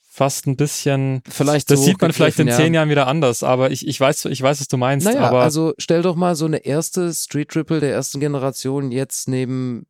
[0.09, 1.21] fast ein bisschen.
[1.29, 2.79] Vielleicht Das so sieht man vielleicht in zehn ja.
[2.79, 5.05] Jahren wieder anders, aber ich, ich, weiß, ich weiß, was du meinst.
[5.05, 9.27] Naja, aber also stell doch mal so eine erste Street Triple der ersten Generation jetzt
[9.27, 9.85] neben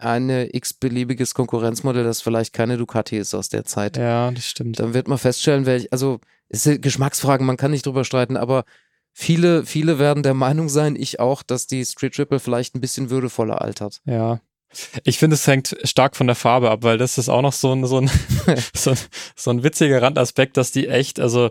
[0.00, 3.96] eine x-beliebiges Konkurrenzmodell, das vielleicht keine Ducati ist aus der Zeit.
[3.96, 4.78] ja, das stimmt.
[4.78, 8.64] Dann wird man feststellen, welch, also es sind Geschmacksfragen, man kann nicht drüber streiten, aber
[9.12, 13.10] viele, viele werden der Meinung sein, ich auch, dass die Street Triple vielleicht ein bisschen
[13.10, 14.00] würdevoller altert.
[14.04, 14.40] Ja.
[15.04, 17.72] Ich finde, es hängt stark von der Farbe ab, weil das ist auch noch so
[17.72, 18.10] ein, so ein,
[18.74, 18.98] so ein,
[19.34, 21.50] so ein witziger Randaspekt, dass die echt, also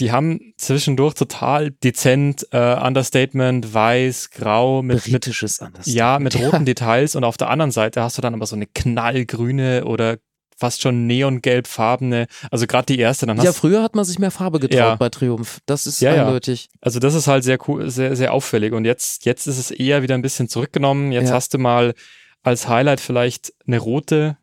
[0.00, 5.86] die haben zwischendurch total dezent äh, Understatement, weiß, grau, mit, mit Britisches anders.
[5.86, 8.66] ja, mit roten Details und auf der anderen Seite hast du dann aber so eine
[8.66, 10.18] knallgrüne oder
[10.56, 14.30] fast schon neongelbfarbene, also gerade die erste, dann hast Ja, früher hat man sich mehr
[14.30, 14.94] Farbe getraut Ja.
[14.96, 15.58] bei Triumph.
[15.66, 16.24] Das ist Ja, ja.
[16.26, 16.68] eindeutig.
[16.80, 18.72] Also das ist halt sehr cool, sehr, sehr auffällig.
[18.72, 21.12] Und jetzt, jetzt ist es eher wieder ein bisschen zurückgenommen.
[21.12, 21.34] Jetzt Ja.
[21.34, 21.94] hast du mal
[22.42, 24.36] als Highlight vielleicht eine rote,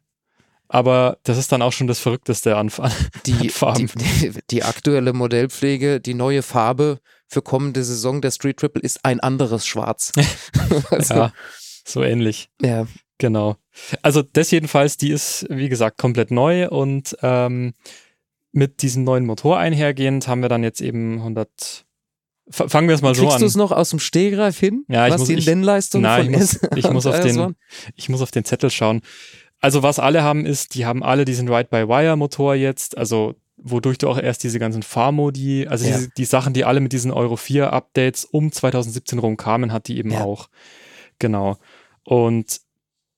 [0.68, 2.92] aber das ist dann auch schon das Verrückteste an, an
[3.26, 3.90] die, Farben.
[4.22, 9.20] die, die aktuelle Modellpflege, die neue Farbe für kommende Saison der Street Triple ist ein
[9.22, 10.12] anderes Schwarz.
[10.90, 11.34] also, ja,
[11.86, 12.50] so ähnlich.
[12.62, 12.86] ja.
[13.22, 13.56] Genau.
[14.02, 17.74] Also das jedenfalls, die ist, wie gesagt, komplett neu und ähm,
[18.52, 21.86] mit diesem neuen Motor einhergehend haben wir dann jetzt eben 100.
[22.50, 23.42] F fangen wir es mal so Kriegst an.
[23.42, 24.86] du es noch aus dem Stehgreif hin?
[24.90, 27.56] Ja, ich was muss- die Nennleistung Nein, von ich muss- ich muss auf den-?
[27.96, 29.02] Ich muss auf den Zettel schauen.
[29.60, 34.18] Also was alle haben ist, die haben alle diesen Ride-by-Wire-Motor jetzt, also wodurch du auch
[34.18, 35.96] erst diese ganzen Fahrmodi, also Ja.
[35.96, 39.88] diese, die Sachen, die alle mit diesen Euro 4 Updates um 2017 rum kamen, hat
[39.88, 40.24] die eben Ja.
[40.24, 40.50] auch.
[41.20, 41.58] Genau.
[42.04, 42.60] Und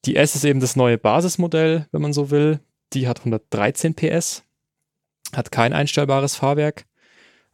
[0.06, 2.60] die S ist eben das neue Basismodell, wenn man so will.
[2.94, 4.44] Die hat 113 PS,
[5.36, 6.86] hat kein einstellbares Fahrwerk,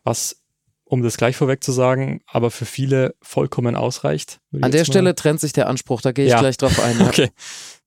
[0.03, 0.41] was,
[0.83, 4.39] um das gleich vorweg zu sagen, aber für viele vollkommen ausreicht.
[4.61, 6.39] An der Stelle trennt sich der Anspruch, da gehe ich Ja.
[6.39, 6.97] gleich drauf ein.
[6.99, 7.07] Ja.
[7.07, 7.29] Okay.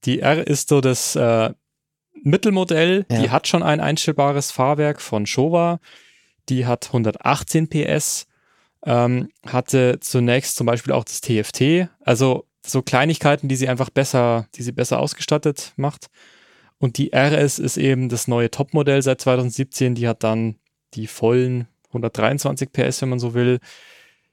[0.05, 1.51] Die R ist so das äh,
[2.23, 3.05] Mittelmodell.
[3.11, 3.21] Ja.
[3.23, 5.81] Die hat schon ein einstellbares Fahrwerk von Showa.
[6.49, 8.27] Die hat 118 PS.
[8.85, 11.89] Ähm, hatte zunächst zum Beispiel auch das TFT.
[12.01, 16.07] Also so Kleinigkeiten, die sie einfach besser, die sie besser ausgestattet macht.
[16.79, 19.95] Und die RS ist eben das neue Topmodell seit 2017.
[19.95, 20.57] Die hat dann
[20.95, 23.59] die vollen 123 PS, wenn man so will.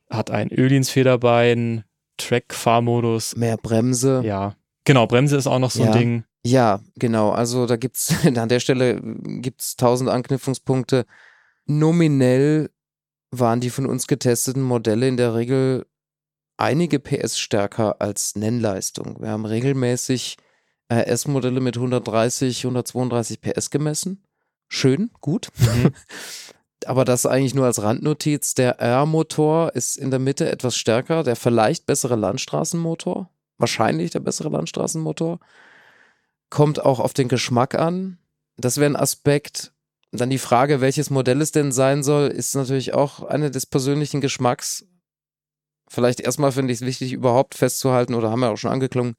[0.09, 1.83] Hat ein Öhlins Federbein,
[2.17, 4.21] Track-Fahrmodus, Mehr Bremse.
[4.25, 5.91] ja, genau, Bremse ist auch noch so Ja.
[5.91, 6.23] ein Ding.
[6.45, 7.31] Ja, genau.
[7.31, 8.99] Also da gibt's an der Stelle
[9.41, 11.05] gibt's tausend Anknüpfungspunkte.
[11.65, 12.69] Nominell
[13.31, 15.85] waren die von uns getesteten Modelle in der Regel
[16.59, 19.21] einige PS stärker als Nennleistung.
[19.21, 20.37] Wir haben regelmäßig
[20.91, 24.23] RS-Modelle mit 130, 132 PS gemessen.
[24.67, 25.49] Schön, gut.
[25.57, 25.91] Mhm.
[26.85, 28.53] Aber das eigentlich nur als Randnotiz.
[28.55, 33.29] Der R-Motor ist in der Mitte etwas stärker, der vielleicht bessere Landstraßenmotor.
[33.57, 35.39] Wahrscheinlich der bessere Landstraßenmotor.
[36.49, 38.17] Kommt auch auf den Geschmack an.
[38.57, 39.73] Das wäre ein Aspekt.
[40.11, 44.21] Dann die Frage, welches Modell es denn sein soll, ist natürlich auch eine des persönlichen
[44.21, 44.85] Geschmacks.
[45.89, 49.15] Vielleicht erstmal finde ich es wichtig, überhaupt festzuhalten, oder haben wir auch schon angeklungen,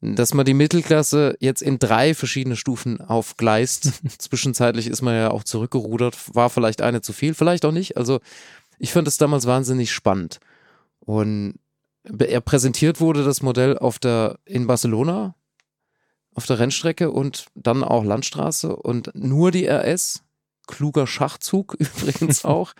[0.00, 3.92] dass man die Mittelklasse jetzt in drei verschiedene Stufen aufgleist.
[4.18, 7.96] Zwischenzeitlich ist man ja auch zurückgerudert, war vielleicht eine zu viel, vielleicht auch nicht.
[7.96, 8.20] Also
[8.78, 10.40] ich fand es damals wahnsinnig spannend.
[11.00, 11.58] Und
[12.04, 15.34] er präsentiert wurde das Modell auf der in Barcelona
[16.34, 20.24] auf der Rennstrecke und dann auch Landstraße und nur die RS,
[20.66, 22.74] kluger Schachzug übrigens auch,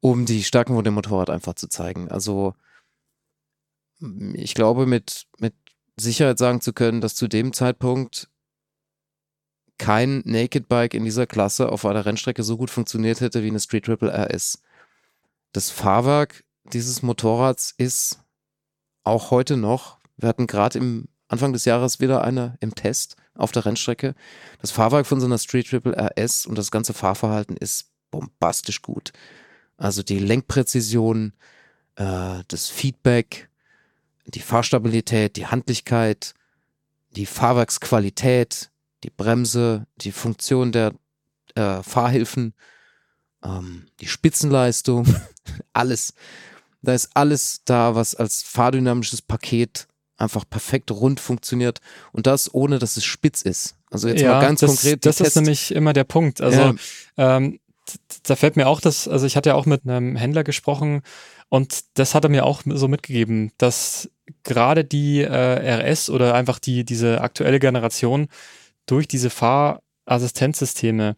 [0.00, 2.10] um die Stärken von dem Motorrad einfach zu zeigen.
[2.10, 2.54] Also
[4.34, 5.54] ich glaube mit mit
[5.96, 8.30] Sicherheit sagen zu können, dass zu dem Zeitpunkt
[9.78, 13.60] kein Naked Bike in dieser Klasse auf einer Rennstrecke so gut funktioniert hätte wie eine
[13.60, 14.62] Street Triple RS.
[15.52, 18.20] Das Fahrwerk dieses Motorrads ist
[19.04, 23.52] auch heute noch, wir hatten gerade im Anfang des Jahres wieder eine im Test auf
[23.52, 24.14] der Rennstrecke.
[24.60, 29.12] Das Fahrwerk von so einer Street Triple RS und das ganze Fahrverhalten ist bombastisch gut.
[29.80, 31.32] Also die Lenkpräzision,
[31.96, 33.48] äh, das Feedback,
[34.26, 36.34] die Fahrstabilität, die Handlichkeit,
[37.16, 38.70] die Fahrwerksqualität,
[39.02, 40.92] die Bremse, die Funktion der
[41.54, 42.52] äh, Fahrhilfen,
[43.42, 45.06] ähm, die Spitzenleistung,
[45.72, 46.12] alles.
[46.82, 49.88] Da ist alles da, was als fahrdynamisches Paket
[50.18, 51.80] einfach perfekt rund funktioniert
[52.12, 53.76] und das ohne, dass es spitz ist.
[53.90, 55.06] Also jetzt ja, mal ganz das, konkret.
[55.06, 56.42] Das ist nämlich immer der Punkt.
[56.42, 56.74] Also Ja.
[57.16, 57.58] ähm,
[58.24, 61.02] da fällt mir auch das, also ich hatte ja auch mit einem Händler gesprochen
[61.48, 64.10] und das hat er mir auch so mitgegeben, dass
[64.42, 68.28] gerade die äh, RS oder einfach die, diese aktuelle Generation
[68.86, 71.16] durch diese Fahrassistenzsysteme,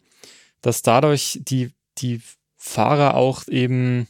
[0.60, 2.20] dass dadurch die, die
[2.56, 4.08] Fahrer auch eben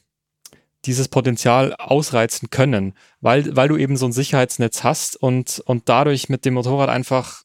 [0.85, 6.29] dieses Potenzial ausreizen können, weil, weil du eben so ein Sicherheitsnetz hast und, und dadurch
[6.29, 7.45] mit dem Motorrad einfach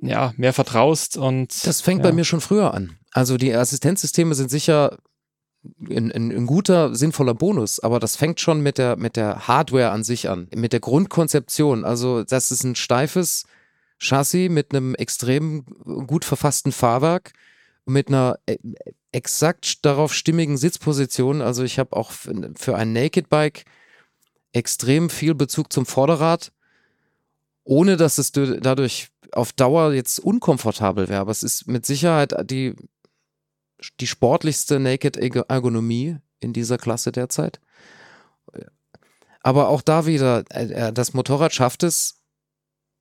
[0.00, 2.10] ja, mehr vertraust und Das fängt ja.
[2.10, 2.96] bei mir schon früher an.
[3.12, 4.98] Also die Assistenzsysteme sind sicher
[5.88, 9.90] ein, ein, ein guter, sinnvoller Bonus, aber das fängt schon mit der, mit der Hardware
[9.90, 11.84] an sich an, mit der Grundkonzeption.
[11.84, 13.44] Also das ist ein steifes
[13.98, 15.64] Chassis mit einem extrem
[16.06, 17.32] gut verfassten Fahrwerk,
[17.84, 18.56] mit einer äh,
[19.12, 21.42] exakt darauf stimmigen Sitzposition.
[21.42, 23.64] Also ich habe auch für ein Naked Bike
[24.52, 26.52] extrem viel Bezug zum Vorderrad,
[27.64, 31.20] ohne dass es du- dadurch auf Dauer jetzt unkomfortabel wäre.
[31.20, 32.74] Aber es ist mit Sicherheit die,
[34.00, 37.60] die sportlichste Naked Ergo- Ergonomie in dieser Klasse derzeit.
[39.42, 42.20] Aber auch da wieder, äh, äh, das Motorrad schafft es,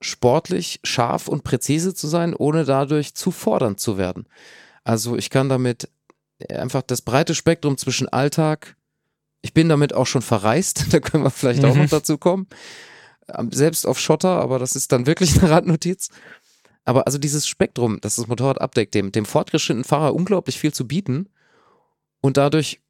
[0.01, 4.27] sportlich, scharf und präzise zu sein, ohne dadurch zu fordernd zu werden.
[4.83, 5.89] Also ich kann damit
[6.49, 8.75] einfach das breite Spektrum zwischen Alltag,
[9.43, 11.83] ich bin damit auch schon verreist, da können wir vielleicht auch Mhm.
[11.83, 12.47] noch dazu kommen,
[13.27, 16.09] Ähm, selbst auf Schotter, aber das ist dann wirklich eine Randnotiz.
[16.83, 20.87] Aber also dieses Spektrum, das das Motorrad abdeckt, dem, dem fortgeschrittenen Fahrer unglaublich viel zu
[20.87, 21.29] bieten
[22.21, 22.81] und dadurch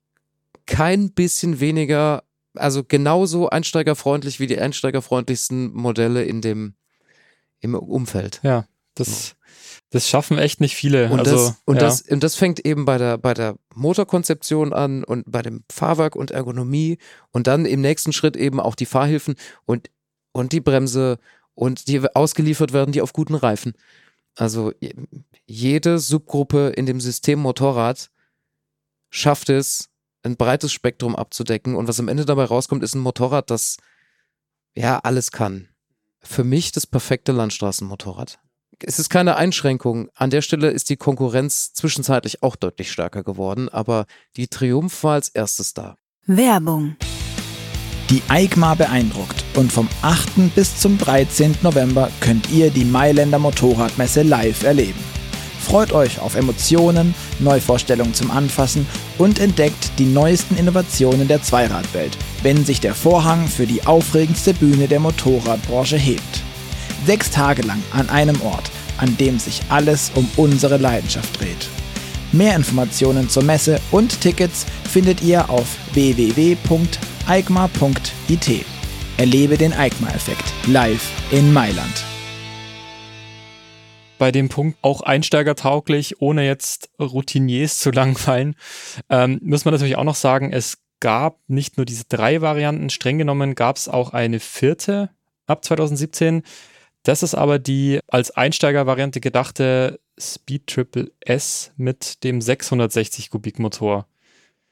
[0.65, 2.23] kein bisschen weniger,
[2.55, 6.75] also genauso einsteigerfreundlich wie die einsteigerfreundlichsten Modelle in dem
[7.59, 8.39] im Umfeld.
[8.43, 9.35] ja, das,
[9.91, 11.09] das schaffen echt nicht viele.
[11.09, 11.81] Und, also, das, und, ja.
[11.81, 16.15] das, und das fängt eben bei der, bei der Motorkonzeption an und bei dem Fahrwerk
[16.15, 16.97] und Ergonomie
[17.31, 19.89] und dann im nächsten Schritt eben auch die Fahrhilfen und,
[20.31, 21.19] und die Bremse
[21.61, 23.73] und die ausgeliefert werden, die auf guten Reifen.
[24.35, 24.95] Also je-
[25.45, 28.09] jede Subgruppe in dem System Motorrad
[29.11, 29.89] schafft es,
[30.23, 33.77] ein breites Spektrum abzudecken und was am Ende dabei rauskommt, ist ein Motorrad, das
[34.75, 35.67] ja alles kann.
[36.23, 38.39] Für mich das perfekte Landstraßenmotorrad
[38.83, 40.09] es ist keine Einschränkung.
[40.15, 45.13] An der Stelle ist die Konkurrenz zwischenzeitlich auch deutlich stärker geworden, aber die Triumph war
[45.13, 45.97] als erstes da.
[46.25, 46.95] Werbung.
[48.09, 50.53] Die EICMA beeindruckt und vom 8.
[50.55, 51.55] bis zum 13.
[51.61, 54.99] November könnt ihr die Mailänder Motorradmesse live erleben.
[55.59, 58.85] Freut euch auf Emotionen, Neuvorstellungen zum Anfassen
[59.17, 64.87] und entdeckt die neuesten Innovationen der Zweiradwelt, wenn sich der Vorhang für die aufregendste Bühne
[64.87, 66.41] der Motorradbranche hebt.
[67.05, 71.69] Sechs Tage lang an einem Ort, an dem sich alles um unsere Leidenschaft dreht.
[72.31, 76.65] Mehr Informationen zur Messe und Tickets findet ihr auf www.eikma.it.
[79.21, 82.03] Erlebe den EICMA-Effekt live in Mailand.
[84.17, 88.55] bei dem Punkt auch einsteigertauglich, ohne jetzt Routiniers zu langweilen,
[89.09, 93.19] ähm, muss man natürlich auch noch sagen, es gab nicht nur diese drei Varianten, streng
[93.19, 95.11] genommen gab es auch eine vierte
[95.45, 96.41] ab 2017.
[97.03, 104.07] Das ist aber die als Einsteigervariante gedachte Speed Triple S mit dem 660 Kubik Motor.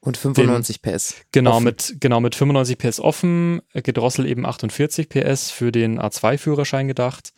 [0.02, 1.16] Und 95 PS.
[1.32, 1.64] Genau Offen.
[1.66, 7.34] mit, genau mit 95 PS offen, gedrosselt eben 48 PS für den A2-Führerschein gedacht.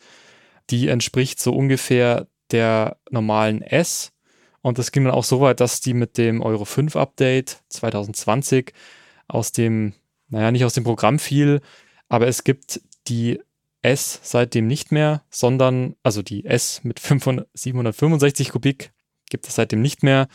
[0.70, 4.12] Die entspricht so ungefähr der normalen S.
[4.60, 8.72] Und das ging dann auch so weit, dass die mit dem Euro 5 Update 2020
[9.26, 9.94] aus dem,
[10.28, 11.60] naja, nicht aus dem Programm fiel,
[12.08, 13.40] aber es gibt die
[13.82, 18.92] S seitdem nicht mehr, sondern, also die S mit 500, 765 Kubik
[19.28, 20.28] gibt es seitdem nicht mehr.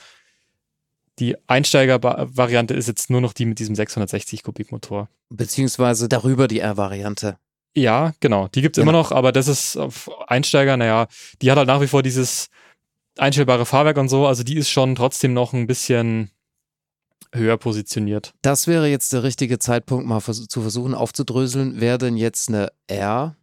[1.20, 5.10] Die Einsteiger-Variante ist jetzt nur noch die mit diesem 660 Kubik Motor.
[5.30, 7.38] Beziehungsweise darüber die R-Variante.
[7.76, 9.04] Ja, genau, die gibt's immer Genau.
[9.04, 11.08] noch, aber das ist auf Einsteiger, naja,
[11.42, 12.50] die hat halt nach wie vor dieses
[13.18, 16.32] einstellbare Fahrwerk und so, also die ist schon trotzdem noch ein bisschen
[17.34, 18.34] höher positioniert.
[18.42, 22.72] Das wäre jetzt der richtige Zeitpunkt, mal vers zu versuchen aufzudröseln, wer denn jetzt eine
[22.88, 23.36] R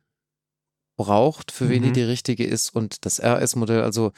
[0.97, 1.95] braucht, für wen die Mhm.
[1.95, 2.75] die richtige ist.
[2.75, 4.13] Und das RS-Modell, also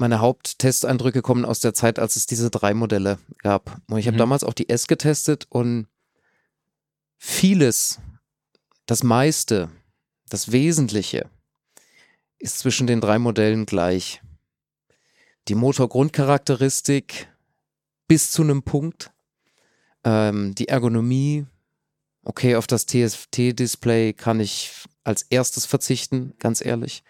[0.00, 3.80] meine Haupttesteindrücke kommen aus der Zeit, als es diese drei Modelle gab.
[3.88, 4.20] Und ich habe Mhm.
[4.20, 5.86] damals auch die S getestet und
[7.18, 8.00] vieles,
[8.86, 9.68] das meiste,
[10.28, 11.28] das Wesentliche
[12.38, 14.22] ist zwischen den drei Modellen gleich.
[15.48, 17.28] Die Motorgrundcharakteristik
[18.08, 19.12] bis zu einem Punkt,
[20.04, 21.46] ähm, die Ergonomie,
[22.24, 24.72] okay, auf das TFT-Display kann ich
[25.04, 27.02] als erstes verzichten, ganz ehrlich.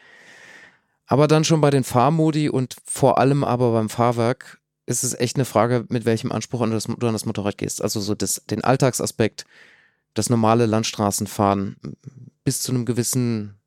[1.10, 5.34] Aber dann schon bei den Fahrmodi und vor allem aber beim Fahrwerk ist es echt
[5.34, 7.82] eine Frage, mit welchem Anspruch an das, du an das Motorrad gehst.
[7.82, 9.44] Also so das, den Alltagsaspekt,
[10.14, 11.76] das normale Landstraßenfahren
[12.44, 13.58] bis zu einem gewissen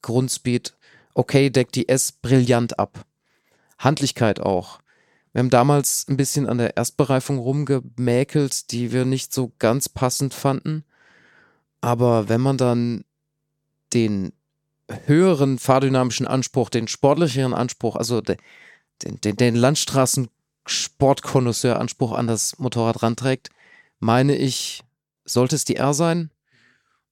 [0.00, 0.74] Grundspeed.
[1.12, 3.04] Okay, deckt die S brillant ab.
[3.78, 4.80] Handlichkeit auch.
[5.34, 10.32] Wir haben damals ein bisschen an der Erstbereifung rumgemäkelt, die wir nicht so ganz passend
[10.32, 10.84] fanden.
[11.82, 13.04] Aber wenn man dann
[13.92, 14.32] den
[15.06, 18.36] höheren fahrdynamischen Anspruch, den sportlicheren Anspruch, also de,
[19.02, 23.48] den, den, den Landstraßen-Sportkonnoisseur-Anspruch an das Motorrad ranträgt,
[23.98, 24.84] meine ich,
[25.24, 26.30] sollte es die R sein.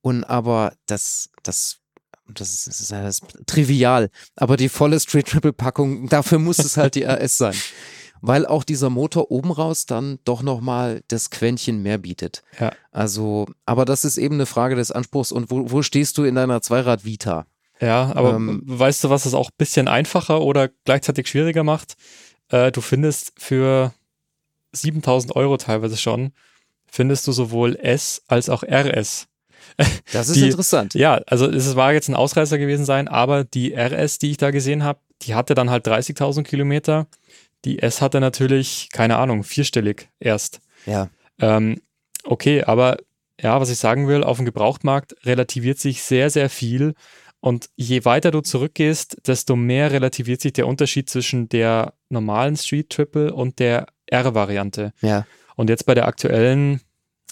[0.01, 1.79] Und aber das, das,
[2.27, 4.11] das ist, das ist, das ist trivial.
[4.37, 7.55] Aber die volle Street Triple Packung, dafür muss es halt die RS sein.
[8.21, 12.43] Weil auch dieser Motor oben raus dann doch nochmal das Quäntchen mehr bietet.
[12.59, 12.73] Ja.
[12.91, 15.31] Also, aber das ist eben eine Frage des Anspruchs.
[15.31, 17.47] Und wo, wo stehst du in deiner Zweirad-Vita?
[17.81, 21.97] Ja, aber Ähm, weißt du, was es auch ein bisschen einfacher oder gleichzeitig schwieriger macht?
[22.51, 23.93] Äh, du findest für
[24.73, 26.33] 7000 Euro teilweise schon,
[26.91, 29.27] findest du sowohl S als auch RS.
[30.13, 30.95] Das ist Die- interessant.
[30.95, 34.51] Ja, also es war jetzt ein Ausreißer gewesen sein, aber die RS, die ich da
[34.51, 37.07] gesehen habe, die hatte dann halt 30.000 Kilometer.
[37.65, 40.61] Die S hatte natürlich, keine Ahnung, vierstellig erst.
[40.87, 41.11] Ja.
[41.41, 41.81] Ähm,
[42.25, 42.97] okay, aber
[43.41, 46.95] ja, was ich sagen will, auf dem Gebrauchtmarkt relativiert sich sehr, sehr viel.
[47.41, 52.91] Und je weiter du zurückgehst, desto mehr relativiert sich der Unterschied zwischen der normalen Street
[52.91, 54.93] Triple und der R-Variante.
[55.01, 55.27] Ja.
[55.55, 56.81] Und jetzt bei der aktuellen,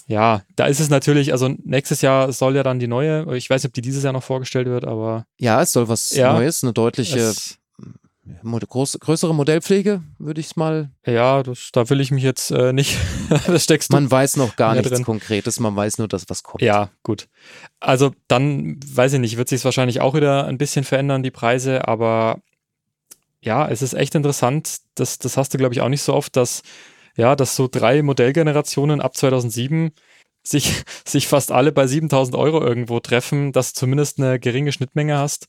[0.07, 3.63] ja, da ist es natürlich, also nächstes Jahr soll ja dann die neue, ich weiß
[3.63, 6.33] nicht, ob die dieses Jahr noch vorgestellt wird, aber Ja, es soll was Ja.
[6.33, 7.33] Neues, eine deutliche,
[8.43, 10.91] groß, größere Modellpflege, würde ich es mal.
[11.05, 12.97] ja, das, da will ich mich jetzt äh, nicht,
[13.47, 15.03] das steckst Man weiß noch gar nichts drin.
[15.03, 16.61] Konkretes, man weiß nur, dass was kommt.
[16.61, 17.27] Ja, gut.
[17.79, 21.87] Also dann, weiß ich nicht, wird sich wahrscheinlich auch wieder ein bisschen verändern, die Preise,
[21.87, 22.41] aber
[23.41, 26.35] ja, es ist echt interessant, das, das hast du, glaube ich, auch nicht so oft,
[26.35, 26.63] dass,
[27.15, 29.91] ja, dass so drei Modellgenerationen ab 2007
[30.43, 35.17] sich, sich fast alle bei 7000 Euro irgendwo treffen, dass du zumindest eine geringe Schnittmenge
[35.17, 35.47] hast.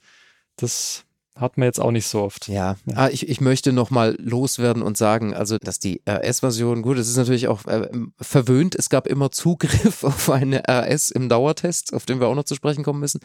[0.57, 1.05] Das
[1.41, 2.49] hat man jetzt auch nicht so oft.
[2.49, 6.99] Ja, Ah, ich, ich möchte noch mal loswerden und sagen, also dass die RS-Version, gut,
[6.99, 7.89] es ist natürlich auch äh,
[8.21, 12.45] verwöhnt, es gab immer Zugriff auf eine RS im Dauertest, auf den wir auch noch
[12.45, 13.21] zu sprechen kommen müssen.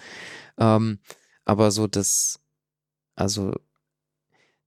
[0.57, 0.99] Ähm,
[1.45, 2.39] aber so das,
[3.15, 3.53] also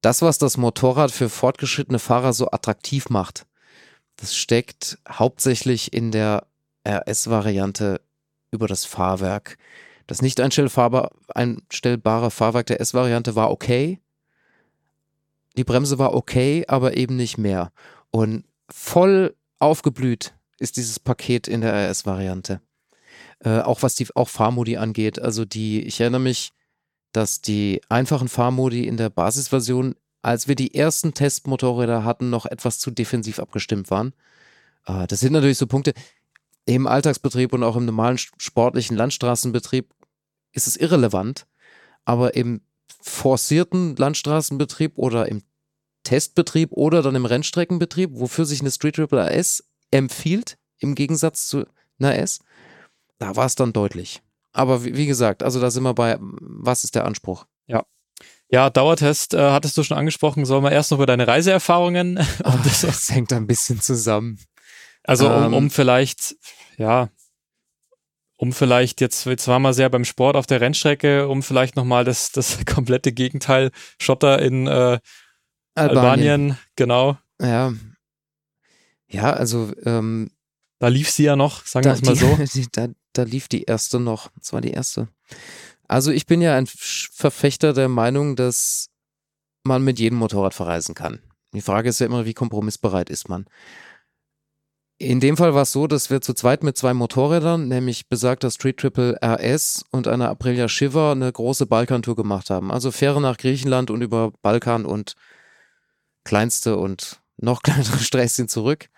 [0.01, 3.47] das, was das Motorrad für fortgeschrittene Fahrer so attraktiv macht,
[4.17, 6.47] das steckt hauptsächlich in der
[6.87, 8.01] RS-Variante
[8.51, 9.59] über das Fahrwerk.
[10.07, 11.11] Das nicht einstellbare,
[12.31, 14.01] Fahrwerk der S-Variante war okay.
[15.57, 17.73] Die Bremse war okay, aber eben nicht mehr.
[18.11, 22.61] Und voll aufgeblüht ist dieses Paket in der RS-Variante.
[23.41, 25.21] Äh, auch was die auch Fahrmodi angeht.
[25.21, 26.53] Also die, ich erinnere mich,
[27.13, 32.79] dass die einfachen Fahrmodi in der Basisversion, als wir die ersten Testmotorräder hatten, noch etwas
[32.79, 34.13] zu defensiv abgestimmt waren.
[34.87, 35.93] Äh, das sind natürlich so Punkte.
[36.65, 39.95] Im Alltagsbetrieb und auch im normalen sportlichen Landstraßenbetrieb
[40.57, 41.47] ist es irrelevant,
[42.05, 42.63] aber im
[43.01, 45.43] forcierten Landstraßenbetrieb oder im
[46.03, 51.67] Testbetrieb oder dann im Rennstreckenbetrieb, wofür sich eine Street Triple AS empfiehlt, im Gegensatz zu
[51.99, 52.41] einer S,
[53.19, 54.23] da war es dann deutlich.
[54.53, 57.47] Aber wie, wie, gesagt, also da sind wir bei, was ist der Anspruch?
[58.49, 60.45] Ja, Dauertest äh, hattest du schon angesprochen.
[60.45, 62.19] Sollen wir erst noch über deine Reiseerfahrungen?
[62.45, 64.39] Oh, das, das hängt ein bisschen zusammen.
[65.03, 65.55] Also um, Ähm.
[65.55, 66.37] um vielleicht,
[66.79, 67.09] ja,
[68.37, 72.05] um vielleicht, jetzt, jetzt waren wir sehr beim Sport auf der Rennstrecke, um vielleicht nochmal
[72.05, 74.99] das, das komplette Gegenteil Schotter in äh,
[75.75, 76.59] Albanien.
[76.77, 77.19] genau.
[77.41, 77.73] Ja.
[79.09, 80.31] Ja, also ähm,
[80.79, 82.37] Da lief sie ja noch, sagen wir es mal so.
[82.55, 84.31] die, da, da lief die erste noch.
[84.39, 85.09] Das war die erste.
[85.89, 88.89] Also ich bin ja ein Verfechter der Meinung, dass
[89.63, 91.21] man mit jedem Motorrad verreisen kann.
[91.53, 93.47] Die Frage ist ja immer, wie kompromissbereit ist man.
[94.99, 98.51] In dem Fall war es so, dass wir zu zweit mit zwei Motorrädern, nämlich besagter
[98.51, 102.71] Street Triple RS und einer Aprilia Shiver, eine große Balkantour gemacht haben.
[102.73, 105.15] Also Fähre nach Griechenland und über Balkan und
[106.25, 108.89] kleinste und noch kleinere Sträßchen zurück.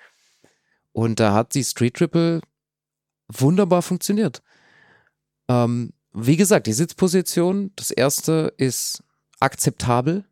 [0.93, 2.43] Und da hat die Street Triple
[3.27, 4.41] wunderbar funktioniert.
[5.49, 9.03] Ähm, wie gesagt, die Sitzposition, das erste ist
[9.41, 10.25] akzeptabel,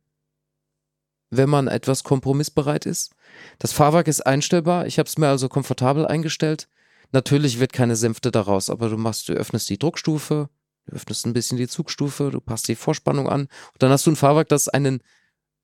[1.31, 3.13] wenn man etwas kompromissbereit ist.
[3.59, 4.87] Das Fahrwerk ist einstellbar.
[4.87, 6.69] Ich habe es mir also komfortabel eingestellt.
[7.13, 10.49] Natürlich wird keine Sänfte daraus, aber du machst, du öffnest die Druckstufe,
[10.87, 14.11] du öffnest ein bisschen die Zugstufe, du passt die Vorspannung an und dann hast du
[14.11, 15.01] ein Fahrwerk, das einen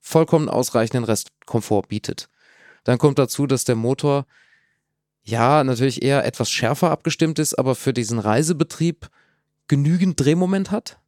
[0.00, 2.28] vollkommen ausreichenden Restkomfort bietet.
[2.84, 4.26] Dann kommt dazu, dass der Motor
[5.22, 9.08] ja natürlich eher etwas schärfer abgestimmt ist, aber für diesen Reisebetrieb
[9.68, 10.98] genügend Drehmoment hat.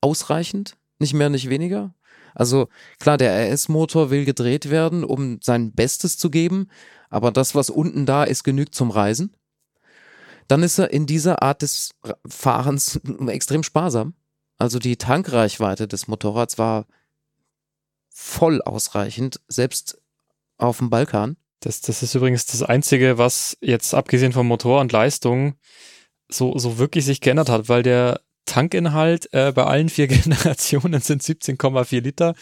[0.00, 1.94] Ausreichend, nicht mehr, nicht weniger.
[2.34, 2.68] Also
[2.98, 6.68] klar, der RS-Motor will gedreht werden, um sein Bestes zu geben,
[7.08, 9.34] aber das, was unten da ist, genügt zum Reisen.
[10.48, 11.90] Dann ist er in dieser Art des
[12.26, 14.14] Fahrens extrem sparsam.
[14.58, 16.86] Also die Tankreichweite des Motorrads war
[18.12, 20.00] voll ausreichend, selbst
[20.58, 21.36] auf dem Balkan.
[21.60, 25.54] Das, das ist übrigens das Einzige, was jetzt abgesehen vom Motor und Leistung
[26.28, 31.22] so, so wirklich sich geändert hat, weil der Tankinhalt äh, bei allen vier Generationen sind
[31.22, 32.34] 17,4 Liter.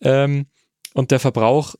[0.00, 0.46] Ähm,
[0.94, 1.74] und der Verbrauch,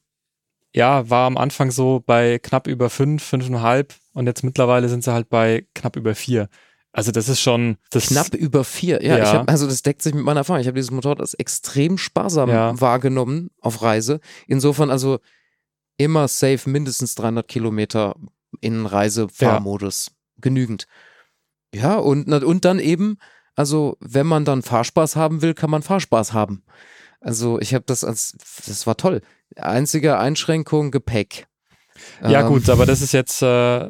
[0.75, 5.13] ja, war am Anfang so bei knapp über 5, 5,5 und jetzt mittlerweile sind sie
[5.13, 6.49] halt bei knapp über 4.
[6.93, 9.03] Also das ist schon das knapp über 4.
[9.03, 9.33] Ja, Ja.
[9.33, 10.61] Hab, also das deckt sich mit meiner Erfahrung.
[10.61, 12.79] Ich habe dieses Motorrad als extrem sparsam Ja.
[12.81, 14.21] wahrgenommen auf Reise.
[14.47, 15.19] Insofern also
[15.99, 18.15] immer safe mindestens 300 Kilometer
[18.61, 20.11] in Reisefahrmodus.
[20.41, 20.87] Genügend.
[21.75, 23.19] Ja, und, und dann eben,
[23.57, 26.63] also wenn man dann Fahrspaß haben will, kann man Fahrspaß haben.
[27.21, 28.37] Also ich habe das als,
[28.67, 29.23] das war toll.
[29.57, 31.47] Einzige Einschränkung, Gepäck.
[32.23, 33.89] Ja, Ähm, gut, aber das ist jetzt, äh,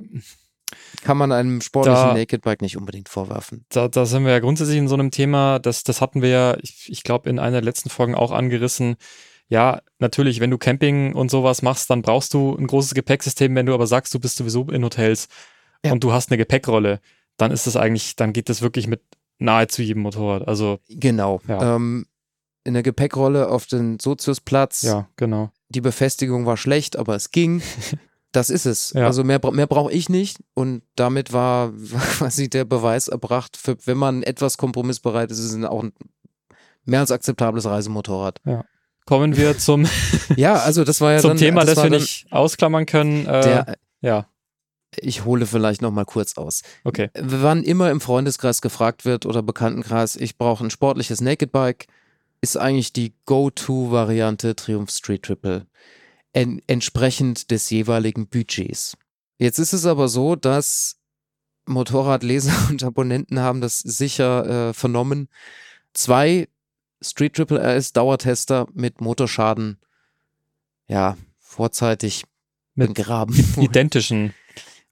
[1.02, 3.64] Kann man einem sportlichen Da- Naked Bike nicht unbedingt vorwerfen.
[3.68, 6.56] da, da sind wir ja grundsätzlich in so einem Thema, das, das hatten wir ja,
[6.62, 8.96] ich, ich glaube, in einer der letzten Folgen auch angerissen.
[9.48, 13.54] Ja, natürlich, wenn du Camping und sowas machst, dann brauchst du ein großes Gepäcksystem.
[13.54, 15.28] Wenn du aber sagst, du bist sowieso in Hotels
[15.84, 15.92] Ja.
[15.92, 17.00] und du hast eine Gepäckrolle,
[17.36, 19.02] dann ist das eigentlich, dann geht das wirklich mit
[19.38, 20.46] nahezu jedem Motorrad.
[20.46, 21.40] Also, Genau.
[21.48, 21.76] Ja.
[21.76, 22.06] Ähm,
[22.64, 24.82] in der Gepäckrolle auf den Soziusplatz.
[24.82, 25.50] ja, genau.
[25.68, 27.62] Die Befestigung war schlecht, aber es ging.
[28.32, 28.92] Das ist es.
[28.92, 29.06] Ja.
[29.06, 30.40] Also mehr, mehr brauche ich nicht.
[30.52, 31.72] Und damit war
[32.18, 35.92] quasi der Beweis erbracht, für, wenn man etwas kompromissbereit ist, ist es auch ein
[36.84, 38.42] mehr als akzeptables Reisemotorrad.
[39.06, 39.86] Kommen wir zum,
[40.36, 43.24] Ja, also das war ja zum dann, Thema, das das wir dann nicht ausklammern können.
[43.24, 44.26] Äh, Der, ja,
[44.98, 46.62] ich hole vielleicht noch mal kurz aus.
[46.84, 47.10] okay.
[47.14, 51.86] Wann immer im Freundeskreis gefragt wird oder Bekanntenkreis, ich brauche ein sportliches Naked Bike,
[52.40, 55.66] ist eigentlich die Go-To-Variante Triumph Street Triple.
[56.32, 58.96] En entsprechend des jeweiligen Budgets.
[59.38, 60.96] Jetzt ist es aber so, dass
[61.66, 65.28] Motorradleser und Abonnenten haben das sicher äh, vernommen.
[65.92, 66.48] Zwei
[67.02, 69.78] Street Triple RS Dauertester mit Motorschaden,
[70.88, 72.24] ja, vorzeitig
[72.74, 73.34] Mit begraben.
[73.60, 74.34] Identischen,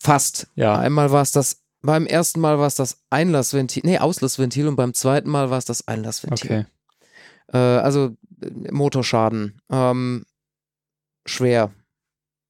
[0.04, 0.48] Fast.
[0.54, 0.78] ja.
[0.78, 4.94] Einmal war es das, beim ersten Mal war es das Einlassventil, nee, Auslassventil und beim
[4.94, 6.50] zweiten Mal war es das Einlassventil.
[6.50, 6.66] Okay.
[7.52, 8.16] Äh, also
[8.70, 9.60] Motorschaden.
[9.70, 10.24] Ähm,
[11.26, 11.72] schwer.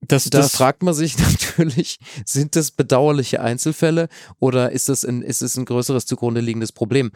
[0.00, 1.16] Das, Da das, fragt man sich
[1.58, 6.72] natürlich, sind das bedauerliche Einzelfälle oder ist es ein, ist es ein größeres zugrunde liegendes
[6.72, 7.12] Problem?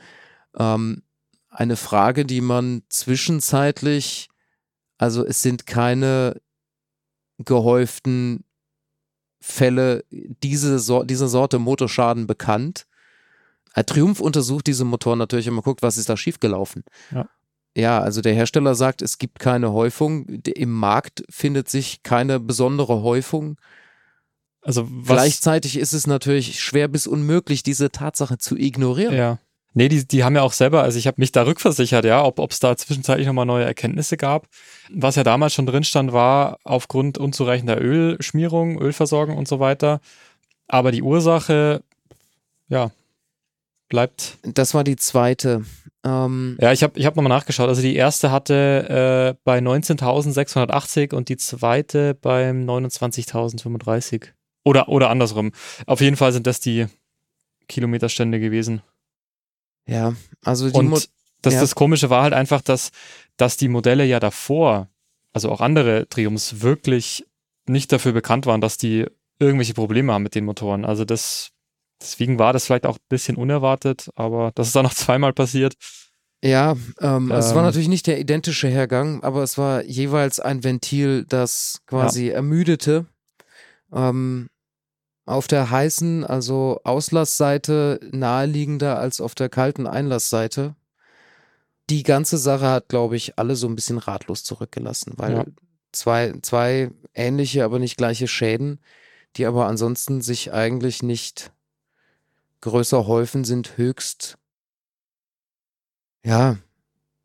[0.56, 1.02] Ähm,
[1.50, 4.28] eine Frage, die man zwischenzeitlich,
[4.98, 6.40] also es sind keine
[7.38, 8.44] gehäuften
[9.40, 12.86] Fälle diese Sor dieser Sorte Motorschaden bekannt.
[13.74, 16.84] Äh, Triumph untersucht diese Motoren natürlich immer, guckt, was ist da schiefgelaufen.
[17.10, 17.28] Ja.
[17.76, 20.26] Ja, also der Hersteller sagt, es gibt keine Häufung.
[20.26, 23.56] Im Markt findet sich keine besondere Häufung.
[24.62, 29.14] also was, Gleichzeitig ist es natürlich schwer bis unmöglich, diese Tatsache zu ignorieren.
[29.14, 29.38] Ja.
[29.74, 32.50] Nee, die, die haben ja auch selber, also ich habe mich da rückversichert, ja, ob
[32.50, 34.48] es da zwischenzeitlich nochmal neue Erkenntnisse gab.
[34.90, 40.00] Was ja damals schon drin stand, war aufgrund unzureichender Ölschmierung, Ölversorgung und so weiter.
[40.66, 41.82] Aber die Ursache,
[42.68, 42.90] ja,
[43.88, 44.38] bleibt.
[44.42, 45.64] Das war die zweite.
[46.04, 47.68] Ähm, Ja, ich habe ich hab nochmal nachgeschaut.
[47.68, 54.28] Also die erste hatte äh, bei 19.680 und die zweite beim 29.035.
[54.64, 55.52] Oder, oder andersrum.
[55.86, 56.86] Auf jeden Fall sind das die
[57.68, 58.82] Kilometerstände gewesen.
[59.88, 60.14] Ja,
[60.44, 61.08] also die Mo Und
[61.42, 61.60] das, ja.
[61.60, 62.90] das Komische war halt einfach, dass,
[63.36, 64.88] dass die Modelle ja davor,
[65.32, 67.26] also auch andere Triumphs, wirklich
[67.66, 69.06] nicht dafür bekannt waren, dass die
[69.38, 70.84] irgendwelche Probleme haben mit den Motoren.
[70.84, 71.50] Also das,
[72.00, 75.74] deswegen war das vielleicht auch ein bisschen unerwartet, aber das ist dann noch zweimal passiert.
[76.42, 77.66] Ja, ähm, also es war Ähm.
[77.66, 83.06] natürlich nicht der identische Hergang, aber es war jeweils ein Ventil, das quasi ermüdete.
[83.92, 84.48] Ähm,
[85.28, 90.74] auf der heißen, also Auslassseite naheliegender als auf der kalten Einlassseite.
[91.90, 95.44] Die ganze Sache hat, glaube ich, alle so ein bisschen ratlos zurückgelassen, weil Ja.
[95.92, 98.80] zwei, zwei ähnliche, aber nicht gleiche Schäden,
[99.36, 101.52] die aber ansonsten sich eigentlich nicht
[102.62, 104.38] größer häufen, sind höchst
[106.24, 106.56] Ja,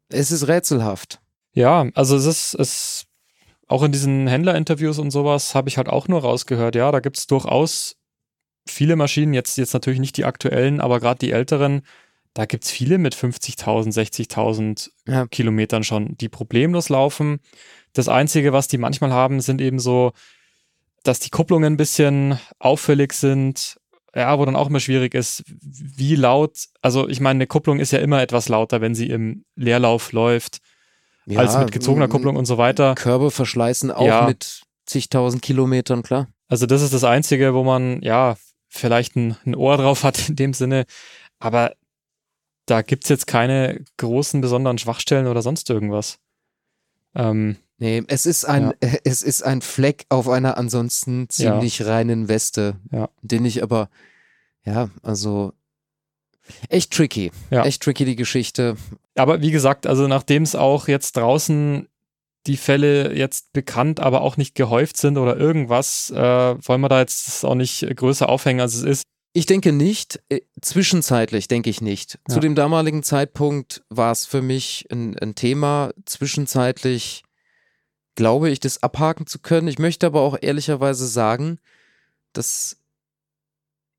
[0.10, 1.20] es ist rätselhaft.
[1.54, 3.06] Ja, also es ist, es,
[3.74, 7.18] auch in diesen Händlerinterviews und sowas habe ich halt auch nur rausgehört, ja, da gibt
[7.18, 7.96] es durchaus
[8.68, 11.82] viele Maschinen, jetzt, jetzt natürlich nicht die aktuellen, aber gerade die älteren,
[12.36, 15.26] da gibt es viele mit 50.000, 60.000 Ja.
[15.26, 17.40] Kilometern schon, die problemlos laufen.
[17.94, 20.12] Das Einzige, was die manchmal haben, sind eben so,
[21.02, 23.78] dass die Kupplungen ein bisschen auffällig sind.
[24.16, 27.92] Ja, wo dann auch immer schwierig ist, wie laut, also ich meine, eine Kupplung ist
[27.92, 30.60] ja immer etwas lauter, wenn sie im Leerlauf läuft,
[31.36, 32.96] als mit gezogener Kupplung und so weiter.
[32.96, 34.26] Körbe verschleißen auch Ja.
[34.26, 36.28] mit zigtausend Kilometern, klar.
[36.48, 38.36] Also das ist das Einzige, wo man ja
[38.70, 40.86] vielleicht ein, ein Ohr drauf hat in dem Sinne.
[41.40, 41.74] Aber
[42.66, 46.18] da gibt's jetzt keine großen besonderen Schwachstellen oder sonst irgendwas.
[47.16, 52.76] Ähm, Nee, es ist ein, es ist ein Fleck auf einer ansonsten ziemlich reinen Weste,
[52.92, 53.10] Ja.
[53.22, 53.90] den ich aber,
[54.64, 55.54] ja, also
[56.70, 57.32] echt tricky.
[57.50, 57.66] Ja.
[57.66, 58.76] Echt tricky die Geschichte.
[59.16, 61.88] aber wie gesagt, also nachdem es auch jetzt draußen
[62.46, 67.00] die Fälle jetzt bekannt, aber auch nicht gehäuft sind oder irgendwas, äh, wollen wir da
[67.00, 69.04] jetzt auch nicht größer aufhängen, als es ist.
[69.32, 72.20] Ich denke nicht, äh, zwischenzeitlich denke ich nicht.
[72.28, 72.40] Zu Ja.
[72.42, 77.24] dem damaligen Zeitpunkt war es für mich ein, ein Thema, zwischenzeitlich
[78.16, 79.68] glaube ich, das abhaken zu können.
[79.68, 81.60] Ich möchte aber auch ehrlicherweise sagen,
[82.34, 82.78] dass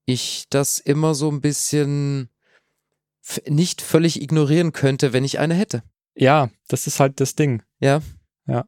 [0.06, 2.28] ich das immer so ein bisschen
[3.48, 5.82] nicht völlig ignorieren könnte, wenn ich eine hätte.
[6.14, 7.62] Ja, das ist halt das Ding.
[7.80, 8.00] Ja.
[8.46, 8.66] Ja.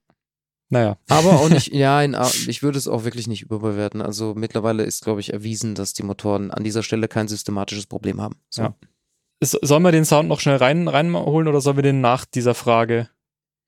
[0.68, 0.98] Naja.
[1.08, 2.16] Aber auch nicht, ja, in,
[2.48, 4.02] ich würde es auch wirklich nicht überbewerten.
[4.02, 8.20] Also mittlerweile ist, glaube ich, erwiesen, dass die Motoren an dieser Stelle kein systematisches Problem
[8.20, 8.36] haben.
[8.48, 8.62] So.
[8.62, 8.74] Ja.
[9.42, 12.54] So- Sollen wir den Sound noch schnell rein, reinholen oder sollen wir den nach dieser
[12.54, 13.08] Frage?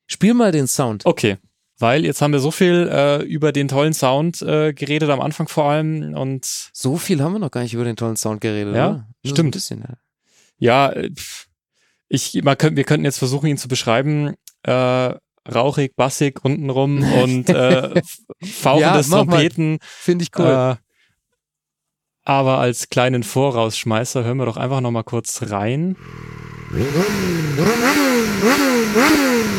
[0.07, 1.05] Spiel mal den Sound.
[1.07, 1.36] Okay.
[1.78, 5.47] Weil jetzt haben wir so viel äh, über den tollen Sound äh, geredet, am Anfang
[5.47, 6.14] vor allem.
[6.16, 8.95] Und So viel haben wir noch gar nicht über den tollen Sound geredet, Ja, oder?
[8.97, 9.51] Nur So ein stimmt.
[9.55, 9.95] bisschen, ja.
[10.59, 11.11] Ja, äh,
[12.09, 14.34] ich, man könnt, wir könnten jetzt versuchen, ihn zu beschreiben.
[14.62, 15.14] Äh,
[15.50, 18.02] rauchig, bassig untenrum und äh,
[18.44, 19.16] fauchendes Ja.
[19.16, 19.78] Trompeten.
[19.82, 20.76] Finde ich cool.
[20.76, 20.82] Äh,
[22.24, 25.96] aber als kleinen Vorausschmeißer hören wir doch einfach noch mal kurz rein.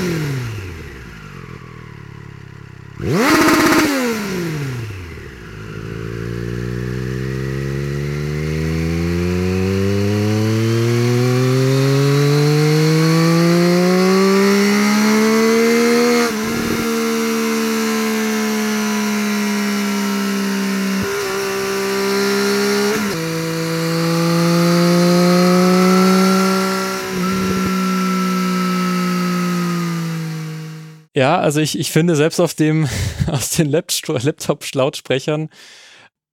[31.20, 32.88] Ja, also ich, ich finde, selbst auf dem,
[33.28, 35.50] aus den Laptop- Laptop-Lautsprechern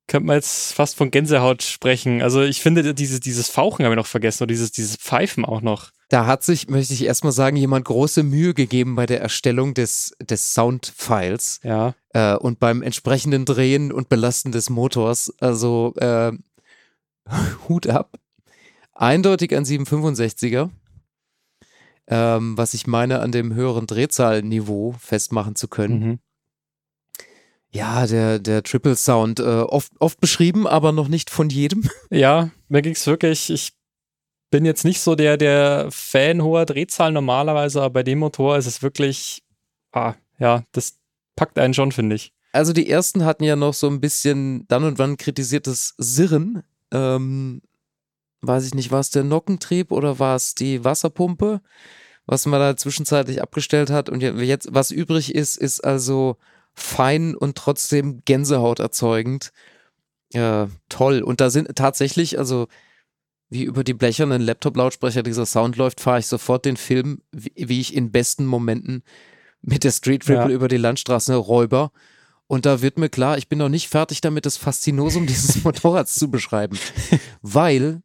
[0.08, 2.20] könnte man jetzt fast von Gänsehaut sprechen.
[2.20, 5.62] Also ich finde, dieses, dieses Fauchen haben wir noch vergessen oder dieses, dieses Pfeifen auch
[5.62, 5.90] noch.
[6.10, 10.14] Da hat sich, möchte ich erstmal sagen, jemand große Mühe gegeben bei der Erstellung des,
[10.20, 15.32] des Soundfiles Ja, äh, und beim entsprechenden Drehen und Belasten des Motors.
[15.40, 16.32] Also äh,
[17.70, 18.18] Hut ab.
[18.92, 20.68] Eindeutig ein 765er.
[22.08, 25.98] Ähm, was ich meine, an dem höheren Drehzahlniveau festmachen zu können.
[25.98, 26.18] mhm.
[27.72, 31.90] Ja, der, der Triple Sound, äh, oft, oft beschrieben, aber noch nicht von jedem.
[32.10, 33.72] ja mir ging's wirklich, ich
[34.50, 38.66] bin jetzt nicht so der, der Fan hoher Drehzahlen normalerweise, aber bei dem Motor ist
[38.66, 39.42] es wirklich,
[39.92, 40.98] ah, ja, das
[41.34, 42.32] packt einen schon, finde ich.
[42.52, 46.62] Also die ersten hatten ja noch so ein bisschen dann und wann kritisiertes Sirren.
[46.92, 47.60] Ähm,
[48.46, 51.60] weiß ich nicht, war es der Nockentrieb oder war es die Wasserpumpe,
[52.26, 54.08] was man da zwischenzeitlich abgestellt hat.
[54.08, 56.36] Und jetzt, was übrig ist, ist also
[56.74, 59.52] fein und trotzdem Gänsehaut erzeugend.
[60.32, 61.22] Ja, toll.
[61.22, 62.66] Und da sind tatsächlich, also
[63.48, 67.80] wie über die blechernen Laptop-Lautsprecher dieser Sound läuft, fahre ich sofort den Film, wie, wie
[67.80, 69.02] ich in besten Momenten
[69.62, 70.54] mit der Street Triple Ja.
[70.54, 71.92] über die Landstraße räuber.
[72.48, 76.14] Und da wird mir klar, ich bin noch nicht fertig damit, das Faszinosum dieses Motorrads
[76.14, 76.78] zu beschreiben.
[77.42, 78.02] Weil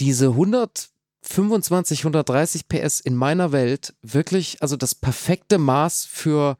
[0.00, 6.56] diese 125, 130 PS in meiner Welt wirklich, also das perfekte Maß für,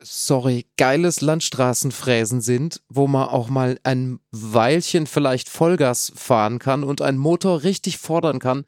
[0.00, 7.02] sorry, geiles Landstraßenfräsen sind, wo man auch mal ein Weilchen vielleicht Vollgas fahren kann und
[7.02, 8.64] einen Motor richtig fordern kann.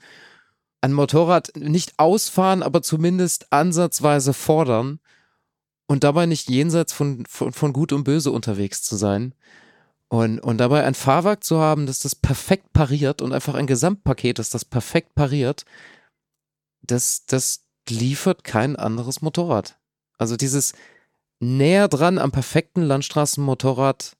[0.80, 5.00] Ein Motorrad nicht ausfahren, aber zumindest ansatzweise fordern
[5.86, 9.34] und dabei nicht jenseits von, von, von Gut und Böse unterwegs zu sein.
[10.14, 14.38] Und, und dabei ein Fahrwerk zu haben, das das perfekt pariert und einfach ein Gesamtpaket,
[14.38, 15.64] das das perfekt pariert,
[16.82, 19.76] das, das liefert kein anderes Motorrad.
[20.16, 20.72] Also dieses
[21.40, 24.16] näher dran am perfekten Landstraßenmotorrad,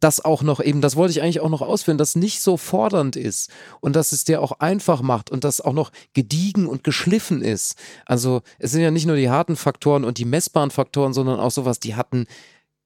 [0.00, 3.14] das auch noch eben, das wollte ich eigentlich auch noch ausführen, das nicht so fordernd
[3.14, 7.40] ist und dass es dir auch einfach macht und das auch noch gediegen und geschliffen
[7.40, 7.76] ist.
[8.04, 11.52] Also es sind ja nicht nur die harten Faktoren und die messbaren Faktoren, sondern auch
[11.52, 12.26] sowas, die hatten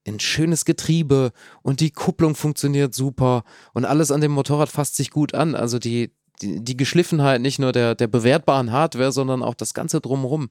[0.07, 1.33] ein schönes Getriebe
[1.63, 5.55] und die Kupplung funktioniert super und alles an dem Motorrad fasst sich gut an.
[5.55, 10.01] Also die, die, die Geschliffenheit nicht nur der, der bewertbaren Hardware, sondern auch das Ganze
[10.01, 10.51] drumherum.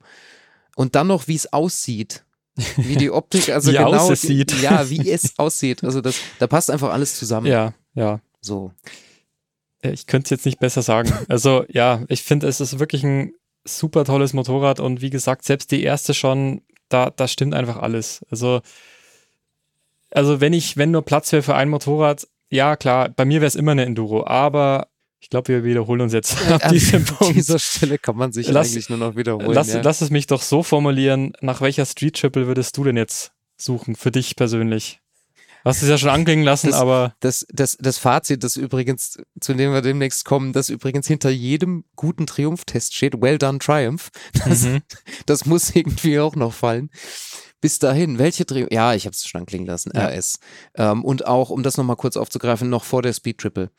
[0.75, 2.23] Und dann noch, wie es aussieht.
[2.77, 4.11] Wie die Optik, also wie genau.
[4.11, 4.61] es sieht.
[4.61, 5.83] Ja, wie es aussieht.
[5.83, 7.47] Also das, da passt einfach alles zusammen.
[7.47, 8.21] Ja, ja.
[8.39, 8.71] So.
[9.81, 11.11] Ich könnte es jetzt nicht besser sagen.
[11.27, 13.33] Also ja, ich finde, es ist wirklich ein
[13.63, 18.21] super tolles Motorrad und wie gesagt, selbst die erste schon, da, da stimmt einfach alles.
[18.29, 18.61] Also,
[20.11, 23.47] also wenn ich, wenn nur Platz wäre für ein Motorrad, ja klar, bei mir wäre
[23.47, 24.87] es immer eine Enduro, aber
[25.19, 27.35] ich glaube, wir wiederholen uns jetzt ab An diesem Punkt.
[27.35, 29.53] dieser Stelle kann man sich Lass- eigentlich nur noch wiederholen.
[29.53, 29.81] Lass, ja.
[29.81, 33.95] lass es mich doch so formulieren, nach welcher Street Triple würdest du denn jetzt suchen,
[33.95, 34.99] für dich persönlich?
[35.63, 39.19] Du hast es ja schon anklingen lassen, Das- aber Das, das, das Fazit, das übrigens,
[39.39, 44.09] zu dem wir demnächst kommen, das übrigens hinter jedem guten Triumph-Test steht, well done Triumph.
[44.43, 44.81] Das, Mhm.
[45.27, 46.89] das muss irgendwie auch noch fallen.
[47.61, 50.07] Bis dahin, welche Triumph, ja, ich habe es schon anklingen lassen, Ja.
[50.07, 50.39] RS.
[50.75, 53.69] Ähm, und auch, um das nochmal kurz aufzugreifen, noch vor der Speed Triple.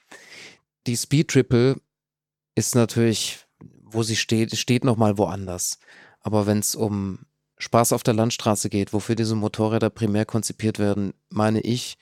[0.87, 1.77] Die Speed Triple
[2.55, 3.41] ist natürlich,
[3.83, 5.79] wo sie steht, steht nochmal woanders.
[6.21, 7.21] Aber wenn es um
[7.59, 11.99] Spaß auf der Landstraße geht, wofür diese Motorräder primär konzipiert werden, meine ich,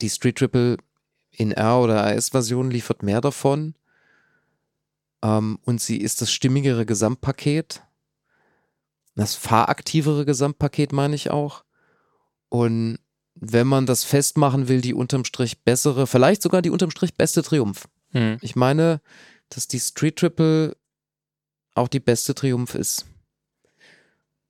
[0.00, 0.76] die Street Triple
[1.30, 3.74] in R- oder AS-Version liefert mehr davon.
[5.22, 7.82] Ähm, und sie ist das stimmigere Gesamtpaket.
[9.16, 11.64] Das fahraktivere Gesamtpaket meine ich auch.
[12.48, 12.98] Und
[13.34, 17.42] wenn man das festmachen will, die unterm Strich bessere, vielleicht sogar die unterm Strich beste
[17.42, 17.88] Triumph.
[18.12, 18.38] hm.
[18.40, 19.00] Ich meine,
[19.48, 20.76] dass die Street Triple
[21.74, 23.06] auch die beste Triumph ist.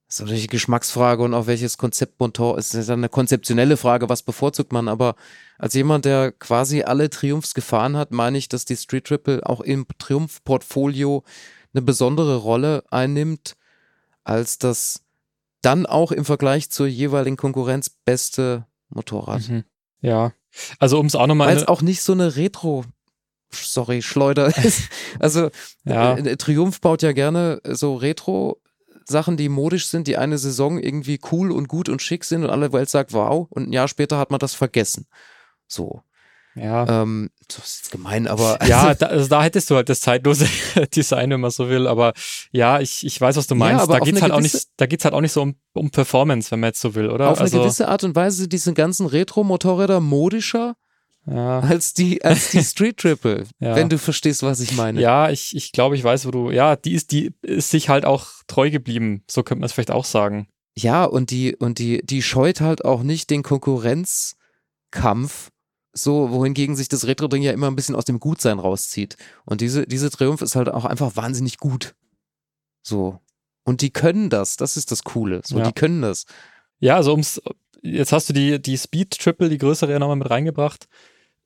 [0.07, 2.75] Das ist natürlich eine Geschmacksfrage und auch welches Konzept Motor ist.
[2.75, 4.87] Das ist eine konzeptionelle Frage, was bevorzugt man.
[4.87, 5.17] Aber
[5.59, 9.61] als jemand, der quasi alle Triumphs gefahren hat, meine ich, dass die Street Triple auch
[9.61, 11.25] im Triumph-Portfolio
[11.75, 13.57] eine besondere Rolle einnimmt,
[14.27, 15.03] als das
[15.62, 19.49] dann auch im Vergleich zur jeweiligen Konkurrenz beste Motorrad.
[19.49, 19.64] Mhm.
[20.01, 20.33] Ja.
[20.79, 22.85] Also um es auch nochmal Weil es auch nicht so eine Retro,
[23.51, 24.89] sorry, Schleuder ist.
[25.18, 25.51] Also
[25.85, 26.16] Ja.
[26.16, 28.61] äh, Triumph baut ja gerne so Retro
[29.09, 32.51] Sachen, die modisch sind, die eine Saison irgendwie cool und gut und schick sind und
[32.51, 35.07] alle Welt sagt wow und ein Jahr später hat man das vergessen.
[35.68, 36.03] So.
[36.57, 37.03] Ja.
[37.03, 40.47] Ähm, das ist gemein, aber Ja, da, also da hättest du halt das zeitlose
[40.97, 41.87] Design, wenn man so will.
[41.87, 42.13] Aber
[42.51, 43.83] ja, ich, ich weiß, was du Ja, meinst.
[43.83, 45.91] aber da geht's eine halt auch nicht, da geht's halt auch nicht so um, um
[45.91, 47.31] Performance, wenn man jetzt so will, oder?
[47.31, 50.77] auf eine also, gewisse Art und Weise diese ganzen Retro-Motorräder modischer
[51.29, 53.75] ja, als die, als die Street Triple, Ja.
[53.75, 55.01] wenn du verstehst, was ich meine.
[55.01, 56.53] ja, ich, ich glaube, ich weiß, wo du.
[56.53, 59.25] Ja, die ist, die ist sich halt auch treu geblieben.
[59.29, 60.47] So könnte man es vielleicht auch sagen.
[60.79, 65.49] Ja, und die, und die, die scheut halt auch nicht den Konkurrenzkampf,
[65.97, 69.16] so, wohingegen sich das Retro-Ding ja immer ein bisschen aus dem Gutsein rauszieht.
[69.44, 71.94] Und diese, diese Triumph ist halt auch einfach wahnsinnig gut.
[72.82, 73.18] So.
[73.64, 75.40] Und die können das, das ist das Coole.
[75.44, 75.64] So, Ja.
[75.66, 76.26] die können das.
[76.78, 77.40] Ja, also ums,
[77.82, 80.86] jetzt hast du die, die Speed Triple, die größere ja nochmal mit reingebracht.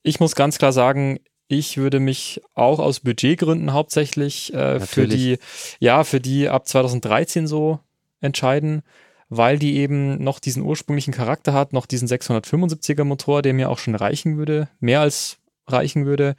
[0.03, 5.39] Ich muss ganz klar sagen, ich würde mich auch aus Budgetgründen hauptsächlich äh, für die,
[5.79, 7.81] ja, für die ab 2013 so
[8.21, 8.83] entscheiden,
[9.31, 13.79] weil die eben noch diesen ursprünglichen Charakter hat, noch diesen 675er Motor, der mir auch
[13.79, 16.37] schon reichen würde, mehr als reichen würde,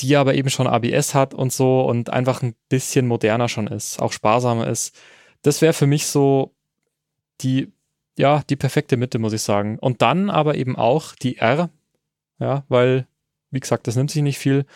[0.00, 4.00] die aber eben schon ABS hat und so und einfach ein bisschen moderner schon ist,
[4.00, 4.98] auch sparsamer ist.
[5.42, 6.54] Das wäre für mich so
[7.40, 7.72] die
[8.18, 9.78] ja, die perfekte Mitte, muss ich sagen.
[9.78, 11.70] Und dann aber eben auch die R,
[12.38, 13.06] ja, weil,
[13.50, 14.66] wie gesagt, das nimmt sich nicht viel.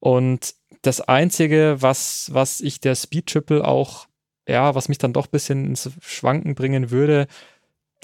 [0.00, 4.06] Und das Einzige, was, was ich der Speed Triple auch,
[4.48, 7.26] ja, was mich dann doch ein bisschen ins Schwanken bringen würde,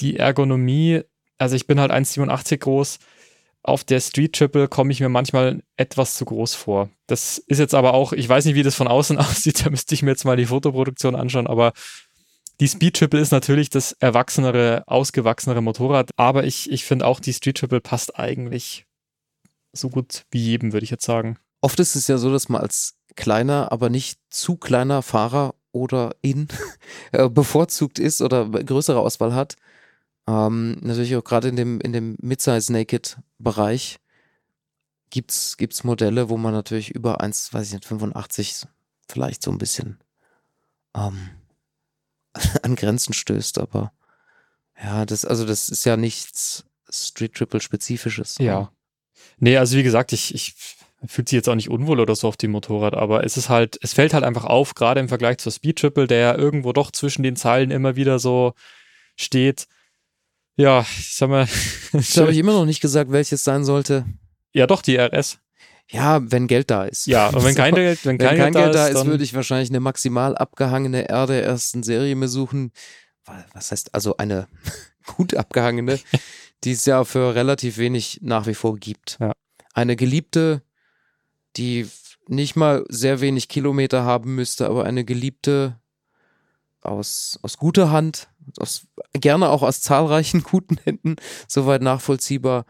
[0.00, 1.02] die Ergonomie,
[1.38, 2.98] also ich bin halt 1,87 groß,
[3.62, 6.88] auf der Street Triple komme ich mir manchmal etwas zu groß vor.
[7.06, 9.94] Das ist jetzt aber auch, ich weiß nicht, wie das von außen aussieht, da müsste
[9.94, 11.72] ich mir jetzt mal die Fotoproduktion anschauen, aber
[12.60, 17.32] die Speed Triple ist natürlich das erwachsenere, ausgewachsenere Motorrad, aber ich, ich finde auch, die
[17.32, 18.86] Street Triple passt eigentlich
[19.72, 21.38] so gut wie jedem, würde ich jetzt sagen.
[21.62, 26.14] Oft ist es ja so, dass man als kleiner, aber nicht zu kleiner Fahrer oder
[26.22, 26.48] in
[27.12, 29.56] äh, bevorzugt ist oder größere Auswahl hat.
[30.26, 33.98] Ähm, natürlich auch gerade in dem, in dem Midsize Naked Bereich
[35.10, 38.66] gibt's, gibt's Modelle, wo man natürlich über 1, weiß ich nicht, 85
[39.08, 39.98] vielleicht so ein bisschen
[40.94, 41.30] ähm,
[42.62, 43.92] an Grenzen stößt, aber
[44.82, 48.38] ja, das, also das ist ja nichts Street Triple Spezifisches.
[48.38, 48.72] Ja.
[49.38, 50.54] Nee, also wie gesagt, ich, ich
[51.06, 53.78] fühlt sich jetzt auch nicht unwohl oder so auf dem Motorrad, aber es ist halt,
[53.82, 56.90] es fällt halt einfach auf, gerade im Vergleich zur Speed Triple, der ja irgendwo doch
[56.90, 58.52] zwischen den Zeilen immer wieder so
[59.16, 59.66] steht.
[60.56, 61.48] Ja, sag mal.
[61.92, 64.04] Das habe ich immer noch nicht gesagt, welches sein sollte.
[64.52, 65.38] Ja, doch, die RS.
[65.90, 67.06] Ja, wenn Geld da ist.
[67.06, 69.34] Ja, und wenn kein Geld, wenn Wenn kein, kein Geld da ist, dann- würde ich
[69.34, 72.72] wahrscheinlich eine maximal abgehangene R der ersten Serie mir suchen.
[73.24, 74.46] Wa- Was heißt also eine
[75.16, 75.98] gut abgehangene,
[76.62, 79.16] die es ja für relativ wenig nach wie vor gibt.
[79.18, 79.32] Ja.
[79.74, 80.62] Eine geliebte,
[81.56, 81.88] die
[82.28, 85.80] nicht mal sehr wenig Kilometer haben müsste, aber eine geliebte
[86.82, 88.28] aus, aus guter Hand,
[88.58, 91.16] aus, gerne auch aus zahlreichen guten Händen,
[91.48, 92.66] soweit nachvollziehbar.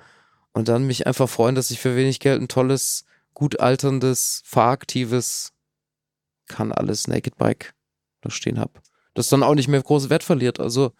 [0.53, 3.05] Und dann mich einfach freuen, dass ich für wenig Geld ein tolles,
[3.35, 5.53] gut alterndes, fahraktives,
[6.49, 7.75] kann alles Naked Bike
[8.23, 8.73] da stehen habe.
[9.15, 10.59] Das dann auch nicht mehr groß Wert verliert.
[10.59, 10.93] Also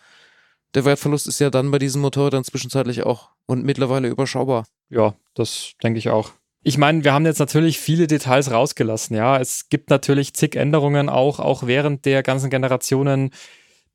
[0.75, 4.67] der Wertverlust ist ja dann bei diesem Motorrad dann zwischenzeitlich auch und mittlerweile überschaubar.
[4.89, 6.33] Ja, das denke ich auch.
[6.63, 9.39] Ich meine, wir haben jetzt natürlich viele Details rausgelassen, ja.
[9.39, 13.31] Es gibt natürlich zig Änderungen auch, auch während der ganzen Generationen.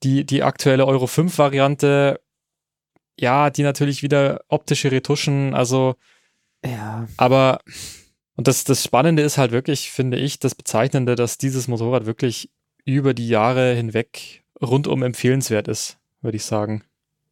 [0.03, 2.19] Die, die aktuelle Euro 5 Variante,
[3.19, 5.95] ja, die natürlich wieder optische Retuschen, also,
[6.65, 7.07] Ja.
[7.17, 7.59] aber,
[8.35, 12.49] und das, das Spannende ist halt wirklich, finde ich, das Bezeichnende, dass dieses Motorrad wirklich
[12.83, 16.83] über die Jahre hinweg rundum empfehlenswert ist, würde ich sagen.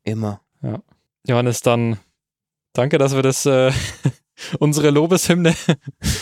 [0.03, 0.41] Immer.
[1.27, 1.99] Johannes, dann
[2.71, 3.71] danke, dass wir das äh,
[4.59, 5.53] unsere Lobeshymne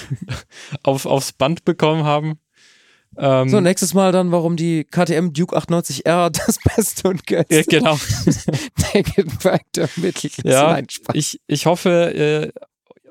[0.84, 2.40] auf, aufs Band bekommen haben.
[3.18, 7.64] Ähm, So, nächstes Mal dann, warum die KTM Duke 98R das beste und ja, geilste
[7.78, 8.00] genau.
[8.94, 10.80] Naked Bike der Mittelklasse Ja.
[11.14, 12.52] Ich, ich hoffe, äh,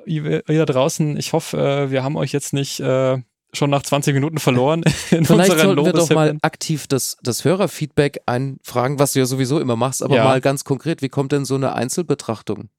[0.06, 3.18] ihr, ihr da draußen, ich hoffe, äh, wir haben euch jetzt nicht äh,
[3.52, 7.44] schon nach 20 Minuten verloren in Vielleicht unseren sollten wir doch mal aktiv das, das
[7.44, 10.24] Hörerfeedback einfragen, was du ja sowieso immer machst, aber Ja.
[10.24, 12.70] mal ganz konkret, wie kommt denn so eine Einzelbetrachtung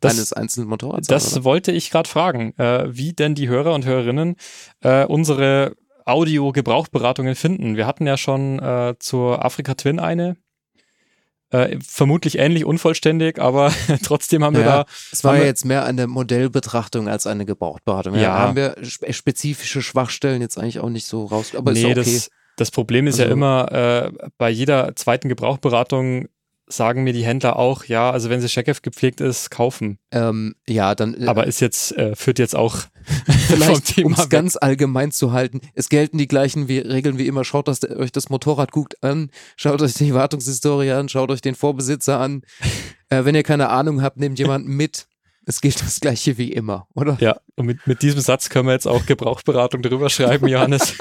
[0.00, 1.06] Das- eines einzelnen Motorrads?
[1.08, 4.36] Das an, wollte ich gerade fragen, äh, wie denn die Hörer und Hörerinnen
[4.82, 7.76] äh, unsere Audio-Gebrauchberatungen finden.
[7.76, 10.36] Wir hatten ja schon äh, zur Afrika Twin eine.
[11.50, 13.72] Äh, vermutlich ähnlich unvollständig, aber
[14.04, 14.86] trotzdem haben wir Ja, da.
[15.12, 18.14] Es war ja jetzt mehr eine Modellbetrachtung als eine Gebrauchtberatung.
[18.14, 18.20] Ja.
[18.22, 18.38] Ja.
[18.38, 21.52] haben wir spe- spezifische Schwachstellen jetzt eigentlich auch nicht so raus.
[21.54, 22.14] Aber ist nee, ja okay.
[22.14, 26.28] das, das Problem ist ja Also- immer, äh, bei jeder zweiten Gebrauchberatung
[26.72, 29.98] sagen mir die Händler auch, ja, also wenn sie Checkev gepflegt ist, kaufen.
[30.10, 32.78] ähm, ja, dann äh, Aber ist jetzt, äh, führt jetzt auch
[33.48, 37.44] vielleicht, um es ganz allgemein zu halten, es gelten die gleichen wie, Regeln wie immer.
[37.44, 41.54] Schaut das, euch das Motorrad gut an, schaut euch die Wartungshistorie an, schaut euch den
[41.54, 42.42] Vorbesitzer an.
[43.08, 45.06] äh, wenn ihr keine Ahnung habt, nehmt jemanden mit.
[45.44, 47.16] Es gilt das gleiche wie immer, oder?
[47.20, 50.96] Ja, und mit, mit diesem Satz können wir jetzt auch Gebrauchberatung drüber schreiben, Johannes.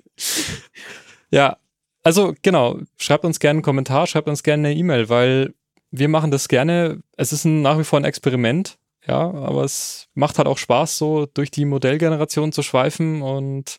[1.30, 1.58] ja,
[2.04, 5.54] also genau, schreibt uns gerne einen Kommentar, schreibt uns gerne eine E-Mail, weil
[5.90, 7.00] wir machen das gerne.
[7.16, 10.96] Es ist ein, nach wie vor ein Experiment, ja, aber es macht halt auch Spaß,
[10.96, 13.78] so durch die Modellgeneration zu schweifen und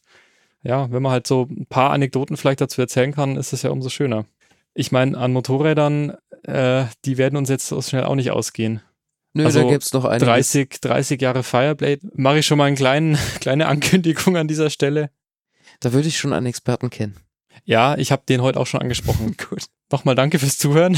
[0.64, 3.70] ja, wenn man halt so ein paar Anekdoten vielleicht dazu erzählen kann, ist es ja
[3.70, 4.26] umso schöner.
[4.74, 8.82] Ich meine, an Motorrädern, äh, die werden uns jetzt so schnell auch nicht ausgehen.
[9.34, 10.24] Nö, Also da gibt's noch eine.
[10.24, 12.00] 30, 30 Jahre Fireblade.
[12.16, 15.12] Mache ich schon mal eine kleinen, kleine Ankündigung an dieser Stelle.
[15.82, 17.18] Da würde ich schon einen Experten kennen.
[17.66, 19.36] Ja, ich habe den heute auch schon angesprochen.
[19.50, 19.66] Gut.
[19.92, 20.98] Nochmal danke fürs Zuhören.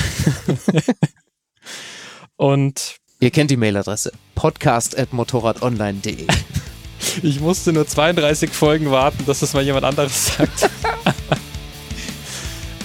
[2.36, 6.28] Und Ihr kennt die Mailadresse podcast.motorradonline.de.
[7.24, 10.70] ich musste nur 32 Folgen warten, dass das mal jemand anderes sagt.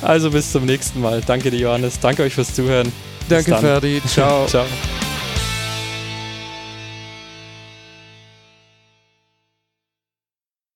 [0.01, 1.21] Also bis zum nächsten Mal.
[1.21, 2.01] Danke dir, Johannes.
[2.01, 2.91] Danke euch fürs Zuhören.
[3.29, 3.57] Danke.
[3.57, 4.01] Ferdi.
[4.07, 4.47] Ciao.
[4.47, 4.65] Ciao.